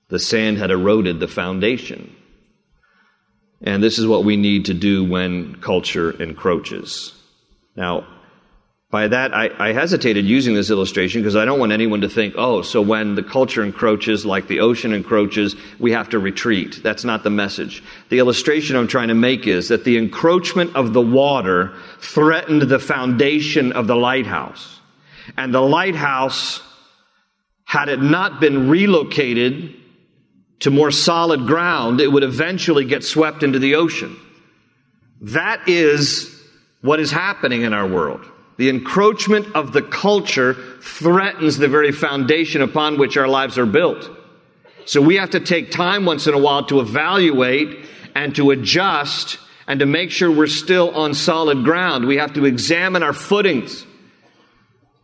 the 0.10 0.20
sand 0.20 0.58
had 0.58 0.72
eroded 0.72 1.20
the 1.20 1.28
foundation. 1.28 2.16
And 3.62 3.84
this 3.84 4.00
is 4.00 4.08
what 4.08 4.26
we 4.26 4.38
need 4.38 4.66
to 4.66 4.74
do 4.74 5.04
when 5.04 5.56
culture 5.56 6.12
encroaches. 6.22 7.14
Now, 7.76 8.08
by 8.92 9.08
that, 9.08 9.34
I, 9.34 9.50
I 9.58 9.72
hesitated 9.72 10.26
using 10.26 10.54
this 10.54 10.70
illustration 10.70 11.22
because 11.22 11.38
I 11.38 11.46
don't 11.46 11.60
want 11.60 11.72
anyone 11.72 12.02
to 12.02 12.10
think, 12.10 12.34
oh, 12.38 12.62
so 12.62 12.82
when 12.82 13.16
the 13.16 13.24
culture 13.24 13.64
encroaches, 13.64 14.26
like 14.26 14.50
the 14.50 14.60
ocean 14.60 14.92
encroaches, 14.92 15.56
we 15.80 15.94
have 15.94 16.10
to 16.10 16.20
retreat. 16.20 16.82
That's 16.84 17.06
not 17.06 17.24
the 17.24 17.30
message. 17.30 17.82
The 18.10 18.20
illustration 18.20 18.76
I'm 18.76 18.90
trying 18.90 19.08
to 19.08 19.14
make 19.14 19.48
is 19.48 19.70
that 19.70 19.86
the 19.86 19.98
encroachment 19.98 20.76
of 20.76 20.92
the 20.92 21.02
water 21.02 21.74
threatened 22.00 22.64
the 22.64 22.80
foundation 22.80 23.72
of 23.72 23.88
the 23.88 23.96
lighthouse. 23.96 24.81
And 25.38 25.54
the 25.54 25.62
lighthouse, 25.62 26.62
had 27.66 27.90
it 27.90 28.02
not 28.02 28.40
been 28.40 28.70
relocated 28.70 29.76
to 30.60 30.72
more 30.72 30.92
solid 30.92 31.48
ground, 31.48 32.02
it 32.02 32.12
would 32.12 32.24
eventually 32.24 32.86
get 32.86 33.04
swept 33.04 33.44
into 33.44 33.60
the 33.60 33.76
ocean. 33.76 34.16
That 35.22 35.68
is 35.68 36.42
what 36.82 37.00
is 37.00 37.12
happening 37.12 37.62
in 37.62 37.74
our 37.74 37.88
world. 37.88 38.26
The 38.58 38.70
encroachment 38.70 39.56
of 39.56 39.74
the 39.74 39.82
culture 39.82 40.54
threatens 40.82 41.58
the 41.58 41.68
very 41.68 41.92
foundation 41.92 42.62
upon 42.62 42.98
which 42.98 43.18
our 43.18 43.28
lives 43.28 43.58
are 43.58 43.66
built. 43.66 44.10
So 44.86 45.02
we 45.02 45.16
have 45.16 45.32
to 45.32 45.40
take 45.40 45.72
time 45.72 46.06
once 46.06 46.28
in 46.28 46.34
a 46.34 46.40
while 46.40 46.66
to 46.66 46.80
evaluate 46.80 47.86
and 48.14 48.36
to 48.36 48.52
adjust 48.52 49.38
and 49.68 49.80
to 49.80 49.86
make 49.86 50.12
sure 50.12 50.30
we're 50.30 50.48
still 50.48 50.92
on 50.92 51.14
solid 51.14 51.64
ground. 51.64 52.06
We 52.06 52.18
have 52.18 52.34
to 52.34 52.46
examine 52.46 53.04
our 53.04 53.14
footings. 53.14 53.86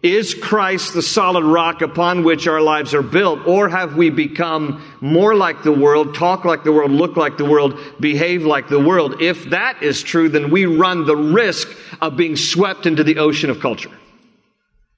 Is 0.04 0.36
Christ 0.36 0.94
the 0.94 1.02
solid 1.02 1.44
rock 1.44 1.82
upon 1.82 2.24
which 2.24 2.48
our 2.48 2.62
lives 2.62 2.94
are 2.94 3.02
built? 3.02 3.48
Or 3.48 3.68
have 3.68 3.96
we 3.96 4.12
become 4.12 4.84
more 5.02 5.34
like 5.34 5.64
the 5.64 5.72
world, 5.72 6.14
talk 6.14 6.46
like 6.46 6.64
the 6.64 6.72
world, 6.72 6.92
look 6.92 7.18
like 7.18 7.38
the 7.38 7.46
world, 7.46 7.80
behave 8.00 8.46
like 8.46 8.68
the 8.68 8.80
world? 8.80 9.22
If 9.22 9.50
that 9.50 9.82
is 9.82 10.04
true, 10.04 10.30
then 10.30 10.52
we 10.52 10.68
run 10.68 11.06
the 11.06 11.16
risk 11.16 11.68
of 12.00 12.16
being 12.16 12.36
swept 12.36 12.86
into 12.86 13.04
the 13.04 13.18
ocean 13.18 13.50
of 13.50 13.60
culture. 13.60 13.92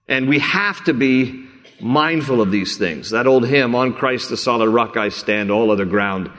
And 0.10 0.28
we 0.28 0.40
have 0.40 0.84
to 0.84 0.94
be 0.94 1.48
mindful 1.80 2.42
of 2.42 2.52
these 2.52 2.76
things. 2.76 3.12
That 3.12 3.26
old 3.28 3.48
hymn, 3.48 3.76
On 3.76 3.94
Christ 3.94 4.28
the 4.28 4.36
solid 4.36 4.70
rock 4.70 4.98
I 4.98 5.10
stand, 5.10 5.50
all 5.50 5.72
other 5.72 5.86
ground 5.86 6.30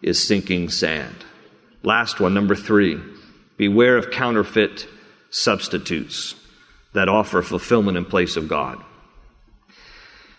is 0.00 0.22
sinking 0.22 0.70
sand. 0.70 1.16
Last 1.82 2.18
one, 2.18 2.32
number 2.32 2.54
three. 2.54 2.98
Beware 3.58 3.98
of 3.98 4.10
counterfeit 4.10 4.86
substitutes 5.28 6.34
that 6.96 7.08
offer 7.08 7.42
fulfillment 7.42 7.96
in 7.96 8.04
place 8.04 8.36
of 8.36 8.48
God. 8.48 8.82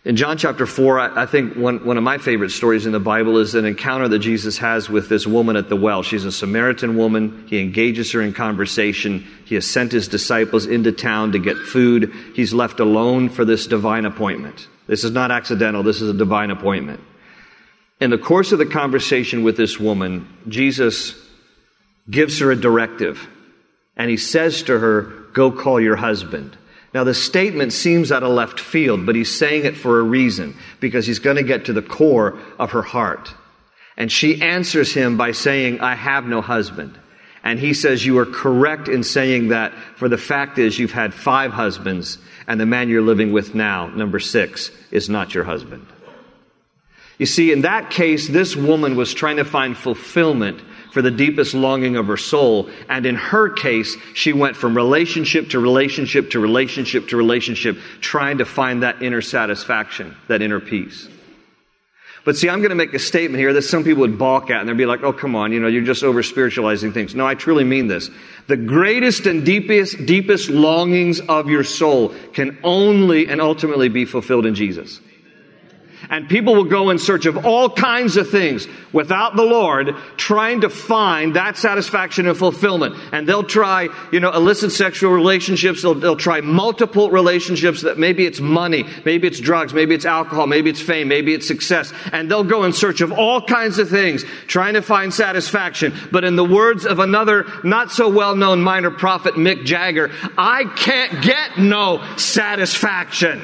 In 0.04 0.16
John 0.16 0.38
chapter 0.38 0.66
4, 0.66 1.00
I, 1.00 1.24
I 1.24 1.26
think 1.26 1.56
one, 1.56 1.86
one 1.86 1.98
of 1.98 2.04
my 2.04 2.18
favorite 2.18 2.50
stories 2.52 2.86
in 2.86 2.94
the 2.94 3.00
Bible 3.00 3.38
is 3.38 3.56
an 3.56 3.66
encounter 3.66 4.08
that 4.08 4.20
Jesus 4.20 4.58
has 4.58 4.90
with 4.90 5.08
this 5.08 5.28
woman 5.28 5.56
at 5.56 5.70
the 5.70 5.76
well. 5.76 6.02
She's 6.02 6.26
a 6.26 6.32
Samaritan 6.32 6.98
woman. 6.98 7.46
He 7.48 7.60
engages 7.60 8.12
her 8.14 8.22
in 8.22 8.34
conversation. 8.34 9.28
He 9.46 9.56
has 9.56 9.70
sent 9.70 9.92
his 9.92 10.08
disciples 10.08 10.66
into 10.66 10.92
town 10.92 11.34
to 11.34 11.40
get 11.40 11.58
food. 11.58 12.12
He's 12.34 12.54
left 12.54 12.80
alone 12.80 13.30
for 13.30 13.46
this 13.46 13.68
divine 13.68 14.06
appointment. 14.06 14.68
This 14.88 15.04
is 15.04 15.12
not 15.12 15.30
accidental, 15.30 15.84
this 15.84 16.02
is 16.02 16.10
a 16.10 16.18
divine 16.18 16.50
appointment. 16.50 17.02
In 18.00 18.10
the 18.10 18.18
course 18.18 18.52
of 18.52 18.60
the 18.60 18.66
conversation 18.66 19.44
with 19.44 19.58
this 19.58 19.80
woman, 19.80 20.28
Jesus 20.48 21.16
gives 22.10 22.40
her 22.40 22.50
a 22.52 22.56
directive. 22.56 23.28
And 23.98 24.10
he 24.10 24.18
says 24.18 24.64
to 24.64 24.80
her, 24.80 25.17
Go 25.38 25.52
call 25.52 25.80
your 25.80 25.98
husband. 25.98 26.58
Now, 26.96 27.04
the 27.04 27.14
statement 27.14 27.72
seems 27.72 28.12
out 28.12 28.24
of 28.24 28.32
left 28.32 28.60
field, 28.60 29.06
but 29.06 29.14
he's 29.14 29.38
saying 29.38 29.66
it 29.66 29.78
for 29.78 30.00
a 30.00 30.04
reason, 30.04 30.58
because 30.80 31.06
he's 31.06 31.20
going 31.20 31.36
to 31.36 31.44
get 31.44 31.66
to 31.66 31.74
the 31.74 31.84
core 31.84 32.40
of 32.58 32.72
her 32.72 32.82
heart. 32.82 33.36
And 33.98 34.12
she 34.12 34.42
answers 34.42 34.96
him 34.96 35.16
by 35.16 35.34
saying, 35.34 35.80
I 35.80 35.94
have 35.94 36.26
no 36.26 36.42
husband. 36.42 36.98
And 37.44 37.60
he 37.60 37.76
says, 37.76 38.04
You 38.04 38.18
are 38.18 38.26
correct 38.26 38.88
in 38.88 39.04
saying 39.04 39.50
that, 39.50 39.74
for 39.96 40.10
the 40.10 40.18
fact 40.18 40.58
is, 40.58 40.80
you've 40.80 40.92
had 40.92 41.14
five 41.14 41.52
husbands, 41.52 42.18
and 42.48 42.60
the 42.60 42.66
man 42.66 42.90
you're 42.90 43.04
living 43.04 43.32
with 43.32 43.54
now, 43.54 43.90
number 43.90 44.20
six, 44.20 44.72
is 44.90 45.08
not 45.08 45.36
your 45.36 45.44
husband. 45.44 45.86
You 47.20 47.28
see, 47.28 47.52
in 47.52 47.62
that 47.62 47.92
case, 47.92 48.28
this 48.28 48.56
woman 48.56 48.96
was 48.96 49.14
trying 49.14 49.38
to 49.38 49.46
find 49.46 49.78
fulfillment 49.78 50.62
for 50.92 51.02
the 51.02 51.12
deepest 51.12 51.54
longing 51.54 51.96
of 51.96 52.08
her 52.08 52.18
soul. 52.18 52.70
And 52.90 53.06
in 53.06 53.16
her 53.16 53.50
case, 53.50 53.96
she 54.14 54.34
went 54.34 54.56
from 54.56 54.76
relationship 54.76 55.50
to 55.50 55.60
relationship 55.60 56.32
to 56.32 56.40
relationship 56.40 57.10
to 57.10 57.18
relationship, 57.18 57.78
trying 58.02 58.40
to 58.40 58.46
find 58.46 58.84
that 58.84 59.02
inner 59.02 59.22
satisfaction, 59.22 60.16
that 60.28 60.42
inner 60.42 60.60
peace. 60.60 61.08
But 62.28 62.36
see, 62.36 62.50
I'm 62.50 62.60
going 62.60 62.72
to 62.72 62.76
make 62.76 62.94
a 62.94 63.00
statement 63.00 63.40
here 63.40 63.54
that 63.54 63.62
some 63.62 63.86
people 63.86 64.02
would 64.02 64.20
balk 64.20 64.50
at 64.50 64.60
and 64.60 64.68
they'd 64.68 64.76
be 64.76 64.86
like, 64.86 65.02
oh, 65.02 65.14
come 65.14 65.34
on, 65.34 65.54
you 65.54 65.62
know, 65.62 65.68
you're 65.68 65.86
just 65.86 66.04
over 66.04 66.22
spiritualizing 66.22 66.92
things. 66.92 67.16
No, 67.16 67.26
I 67.26 67.36
truly 67.36 67.64
mean 67.64 67.88
this. 67.88 68.10
The 68.48 68.58
greatest 68.58 69.28
and 69.28 69.46
deepest, 69.46 70.06
deepest 70.06 70.50
longings 70.50 71.22
of 71.22 71.50
your 71.50 71.64
soul 71.64 72.14
can 72.34 72.58
only 72.66 73.30
and 73.30 73.40
ultimately 73.40 73.88
be 73.88 74.04
fulfilled 74.04 74.46
in 74.46 74.56
Jesus. 74.56 75.00
And 76.10 76.30
people 76.30 76.56
will 76.56 76.64
go 76.64 76.90
in 76.90 77.00
search 77.00 77.26
of 77.26 77.46
all 77.46 77.70
kinds 77.70 78.16
of 78.16 78.30
things 78.30 78.68
without 78.94 79.36
the 79.36 79.44
Lord, 79.44 79.96
trying 80.16 80.62
to 80.62 80.70
find 80.70 81.36
that 81.36 81.58
satisfaction 81.58 82.28
and 82.28 82.38
fulfillment. 82.38 82.96
And 83.12 83.28
they'll 83.28 83.44
try, 83.44 83.90
you 84.12 84.20
know, 84.20 84.32
illicit 84.32 84.72
sexual 84.72 85.12
relationships. 85.12 85.82
They'll, 85.82 85.96
they'll 85.96 86.16
try 86.16 86.42
multiple 86.42 87.12
relationships 87.12 87.82
that 87.82 87.98
maybe 88.00 88.26
it's 88.26 88.40
money, 88.40 88.86
maybe 89.06 89.28
it's 89.28 89.40
drugs, 89.40 89.74
maybe 89.74 89.96
it's 89.96 90.06
alcohol, 90.06 90.48
maybe 90.48 90.70
it's 90.70 90.82
fame, 90.82 91.10
maybe 91.10 91.34
it's 91.34 91.48
success. 91.48 91.94
And 92.14 92.32
they'll 92.32 92.44
go 92.44 92.64
in 92.64 92.74
search 92.74 93.02
of 93.02 93.12
all 93.12 93.42
kinds 93.42 93.78
of 93.78 93.90
things, 93.90 94.24
trying 94.48 94.76
to 94.76 94.82
find 94.82 95.14
satisfaction. 95.14 95.94
But 96.12 96.24
in 96.24 96.36
the 96.36 96.46
words 96.46 96.86
of 96.86 97.00
another 97.00 97.46
not 97.64 97.92
so 97.92 98.10
well 98.10 98.36
known 98.36 98.62
minor 98.62 98.92
prophet, 98.92 99.36
Mick 99.36 99.66
Jagger, 99.66 100.12
I 100.38 100.66
can't 100.76 101.22
get 101.22 101.58
no 101.58 102.04
satisfaction. 102.16 103.42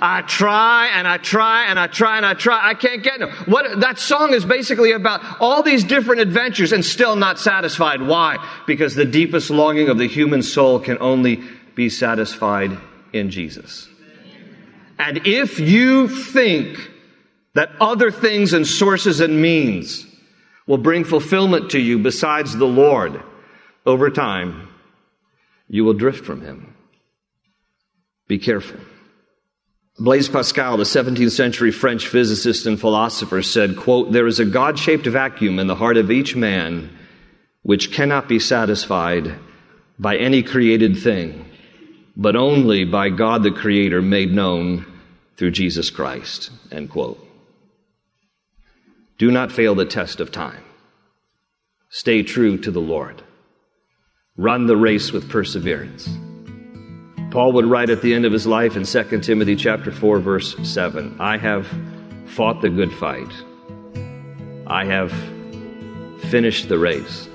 I 0.00 0.22
try 0.22 0.88
and 0.94 1.06
I 1.06 1.18
try 1.18 1.66
and 1.66 1.78
I 1.78 1.86
try 1.86 2.16
and 2.16 2.26
I 2.26 2.34
try. 2.34 2.60
I 2.62 2.74
can't 2.74 3.02
get 3.02 3.18
them. 3.18 3.30
What 3.46 3.80
that 3.80 3.98
song 3.98 4.32
is 4.32 4.44
basically 4.44 4.92
about 4.92 5.20
all 5.40 5.62
these 5.62 5.84
different 5.84 6.20
adventures 6.20 6.72
and 6.72 6.84
still 6.84 7.16
not 7.16 7.38
satisfied. 7.38 8.02
Why? 8.02 8.36
Because 8.66 8.94
the 8.94 9.04
deepest 9.04 9.50
longing 9.50 9.88
of 9.88 9.98
the 9.98 10.08
human 10.08 10.42
soul 10.42 10.80
can 10.80 10.98
only 11.00 11.42
be 11.74 11.88
satisfied 11.88 12.76
in 13.12 13.30
Jesus. 13.30 13.88
And 14.98 15.26
if 15.26 15.58
you 15.58 16.08
think 16.08 16.78
that 17.54 17.70
other 17.80 18.10
things 18.10 18.52
and 18.52 18.66
sources 18.66 19.20
and 19.20 19.40
means 19.40 20.06
will 20.66 20.78
bring 20.78 21.04
fulfillment 21.04 21.70
to 21.70 21.80
you 21.80 21.98
besides 21.98 22.56
the 22.56 22.66
Lord, 22.66 23.22
over 23.86 24.10
time, 24.10 24.68
you 25.68 25.84
will 25.84 25.94
drift 25.94 26.24
from 26.24 26.42
Him. 26.42 26.74
Be 28.28 28.38
careful. 28.38 28.78
Blaise 30.00 30.30
Pascal, 30.30 30.78
the 30.78 30.84
17th 30.84 31.32
century 31.32 31.70
French 31.70 32.06
physicist 32.06 32.64
and 32.64 32.80
philosopher, 32.80 33.42
said, 33.42 33.76
quote, 33.76 34.12
There 34.12 34.26
is 34.26 34.40
a 34.40 34.46
God 34.46 34.78
shaped 34.78 35.04
vacuum 35.04 35.58
in 35.58 35.66
the 35.66 35.74
heart 35.74 35.98
of 35.98 36.10
each 36.10 36.34
man 36.34 36.96
which 37.62 37.92
cannot 37.92 38.26
be 38.26 38.38
satisfied 38.38 39.34
by 39.98 40.16
any 40.16 40.42
created 40.42 40.96
thing, 40.96 41.44
but 42.16 42.34
only 42.34 42.86
by 42.86 43.10
God 43.10 43.42
the 43.42 43.50
Creator 43.50 44.00
made 44.00 44.32
known 44.32 44.86
through 45.36 45.50
Jesus 45.50 45.90
Christ. 45.90 46.50
End 46.72 46.88
quote. 46.88 47.22
Do 49.18 49.30
not 49.30 49.52
fail 49.52 49.74
the 49.74 49.84
test 49.84 50.18
of 50.18 50.32
time. 50.32 50.64
Stay 51.90 52.22
true 52.22 52.56
to 52.56 52.70
the 52.70 52.80
Lord. 52.80 53.22
Run 54.38 54.66
the 54.66 54.78
race 54.78 55.12
with 55.12 55.28
perseverance. 55.28 56.08
Paul 57.30 57.52
would 57.52 57.66
write 57.66 57.90
at 57.90 58.02
the 58.02 58.12
end 58.12 58.24
of 58.24 58.32
his 58.32 58.46
life 58.46 58.76
in 58.76 58.84
2 58.84 59.20
Timothy 59.20 59.54
chapter 59.54 59.92
4 59.92 60.18
verse 60.18 60.56
7, 60.68 61.16
I 61.20 61.36
have 61.36 61.66
fought 62.26 62.60
the 62.60 62.70
good 62.70 62.92
fight. 62.92 63.32
I 64.66 64.84
have 64.84 65.12
finished 66.30 66.68
the 66.68 66.78
race. 66.78 67.28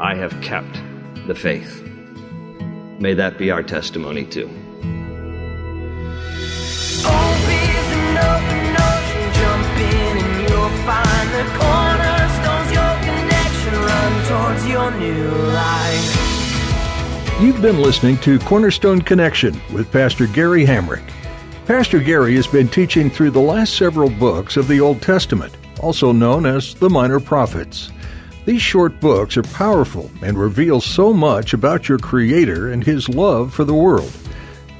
I 0.00 0.16
have 0.16 0.40
kept 0.40 0.80
the 1.28 1.34
faith. 1.34 1.82
May 2.98 3.14
that 3.14 3.38
be 3.38 3.50
our 3.52 3.62
testimony 3.62 4.24
too. 4.24 4.50
You've 17.44 17.60
been 17.60 17.82
listening 17.82 18.16
to 18.20 18.38
Cornerstone 18.38 19.02
Connection 19.02 19.60
with 19.70 19.92
Pastor 19.92 20.26
Gary 20.26 20.64
Hamrick. 20.64 21.06
Pastor 21.66 22.00
Gary 22.00 22.36
has 22.36 22.46
been 22.46 22.68
teaching 22.68 23.10
through 23.10 23.32
the 23.32 23.38
last 23.38 23.76
several 23.76 24.08
books 24.08 24.56
of 24.56 24.66
the 24.66 24.80
Old 24.80 25.02
Testament, 25.02 25.54
also 25.78 26.10
known 26.10 26.46
as 26.46 26.72
the 26.72 26.88
Minor 26.88 27.20
Prophets. 27.20 27.92
These 28.46 28.62
short 28.62 28.98
books 28.98 29.36
are 29.36 29.42
powerful 29.42 30.10
and 30.22 30.38
reveal 30.38 30.80
so 30.80 31.12
much 31.12 31.52
about 31.52 31.86
your 31.86 31.98
Creator 31.98 32.70
and 32.70 32.82
His 32.82 33.10
love 33.10 33.52
for 33.52 33.64
the 33.64 33.74
world. 33.74 34.10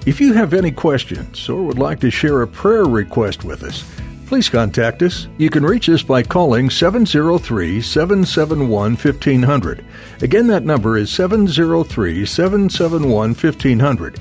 If 0.07 0.19
you 0.19 0.33
have 0.33 0.55
any 0.55 0.71
questions 0.71 1.47
or 1.51 1.63
would 1.65 1.79
like 1.79 2.01
to 2.01 2.11
share 2.11 2.41
a 2.41 2.49
prayer 2.49 2.87
request 2.87 3.45
with 3.45 3.63
us, 3.63 3.85
please 4.27 4.49
contact 4.49 5.03
us. 5.03 5.29
You 5.39 5.51
can 5.51 5.65
reach 5.65 5.89
us 5.89 6.03
by 6.03 6.23
calling 6.23 6.71
703 6.71 7.81
771 7.81 8.97
1500. 8.97 9.85
Again, 10.23 10.47
that 10.49 10.65
number 10.65 10.97
is 10.97 11.11
703 11.11 12.27
771 12.27 13.35
1500. 13.35 14.21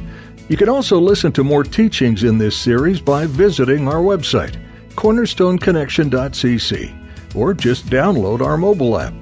You 0.50 0.58
can 0.58 0.68
also 0.70 1.00
listen 1.00 1.32
to 1.34 1.44
more 1.44 1.63
teachings 1.63 2.24
in 2.24 2.38
this 2.38 2.56
series 2.58 3.02
by 3.02 3.26
visiting 3.26 3.88
our 3.88 4.02
website, 4.02 4.58
cornerstoneconnection.cc, 4.96 7.36
or 7.36 7.54
just 7.54 7.86
download 7.88 8.42
our 8.42 8.58
mobile 8.58 9.00
app. 9.00 9.13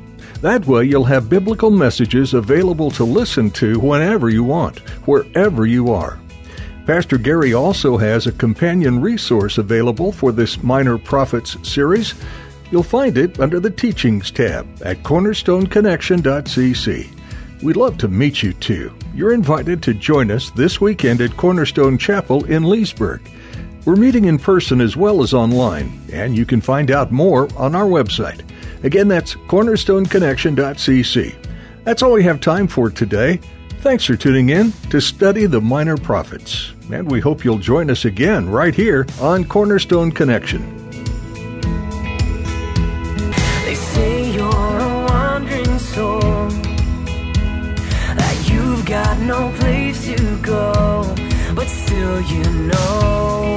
That 0.41 0.65
way, 0.65 0.85
you'll 0.85 1.03
have 1.03 1.29
biblical 1.29 1.69
messages 1.69 2.33
available 2.33 2.89
to 2.91 3.03
listen 3.03 3.51
to 3.51 3.79
whenever 3.79 4.29
you 4.29 4.43
want, 4.43 4.79
wherever 5.07 5.67
you 5.67 5.93
are. 5.93 6.19
Pastor 6.85 7.17
Gary 7.17 7.53
also 7.53 7.97
has 7.97 8.27
a 8.27 8.31
companion 8.31 8.99
resource 8.99 9.59
available 9.59 10.11
for 10.11 10.31
this 10.31 10.63
Minor 10.63 10.97
Prophets 10.97 11.55
series. 11.67 12.15
You'll 12.71 12.81
find 12.83 13.17
it 13.17 13.39
under 13.39 13.59
the 13.59 13.69
Teachings 13.69 14.31
tab 14.31 14.67
at 14.83 15.03
cornerstoneconnection.cc. 15.03 17.61
We'd 17.61 17.75
love 17.75 17.99
to 17.99 18.07
meet 18.07 18.41
you 18.41 18.53
too. 18.53 18.91
You're 19.13 19.33
invited 19.33 19.83
to 19.83 19.93
join 19.93 20.31
us 20.31 20.49
this 20.51 20.79
weekend 20.81 21.21
at 21.21 21.37
Cornerstone 21.37 21.99
Chapel 21.99 22.45
in 22.45 22.63
Leesburg. 22.63 23.21
We're 23.85 23.95
meeting 23.95 24.25
in 24.25 24.39
person 24.39 24.81
as 24.81 24.97
well 24.97 25.21
as 25.21 25.35
online, 25.35 26.01
and 26.11 26.35
you 26.35 26.45
can 26.45 26.61
find 26.61 26.89
out 26.89 27.11
more 27.11 27.47
on 27.55 27.75
our 27.75 27.85
website. 27.85 28.41
Again, 28.83 29.07
that's 29.07 29.35
cornerstoneconnection.cc. 29.35 31.35
That's 31.83 32.01
all 32.01 32.13
we 32.13 32.23
have 32.23 32.41
time 32.41 32.67
for 32.67 32.89
today. 32.89 33.39
Thanks 33.81 34.05
for 34.05 34.15
tuning 34.15 34.49
in 34.49 34.73
to 34.91 35.01
study 35.01 35.47
the 35.47 35.59
minor 35.59 35.97
prophets, 35.97 36.71
and 36.93 37.09
we 37.09 37.19
hope 37.19 37.43
you'll 37.43 37.57
join 37.57 37.89
us 37.89 38.05
again 38.05 38.47
right 38.47 38.75
here 38.75 39.07
on 39.19 39.43
Cornerstone 39.43 40.11
Connection. 40.11 40.61
They 43.65 43.73
say 43.73 44.31
you're 44.33 44.45
a 44.45 45.05
wandering 45.09 45.79
soul, 45.79 46.19
that 48.15 48.49
you've 48.53 48.85
got 48.85 49.19
no 49.21 49.51
place 49.57 50.05
to 50.05 50.37
go, 50.43 51.15
but 51.55 51.67
still 51.67 52.21
you 52.21 52.43
know 52.67 53.50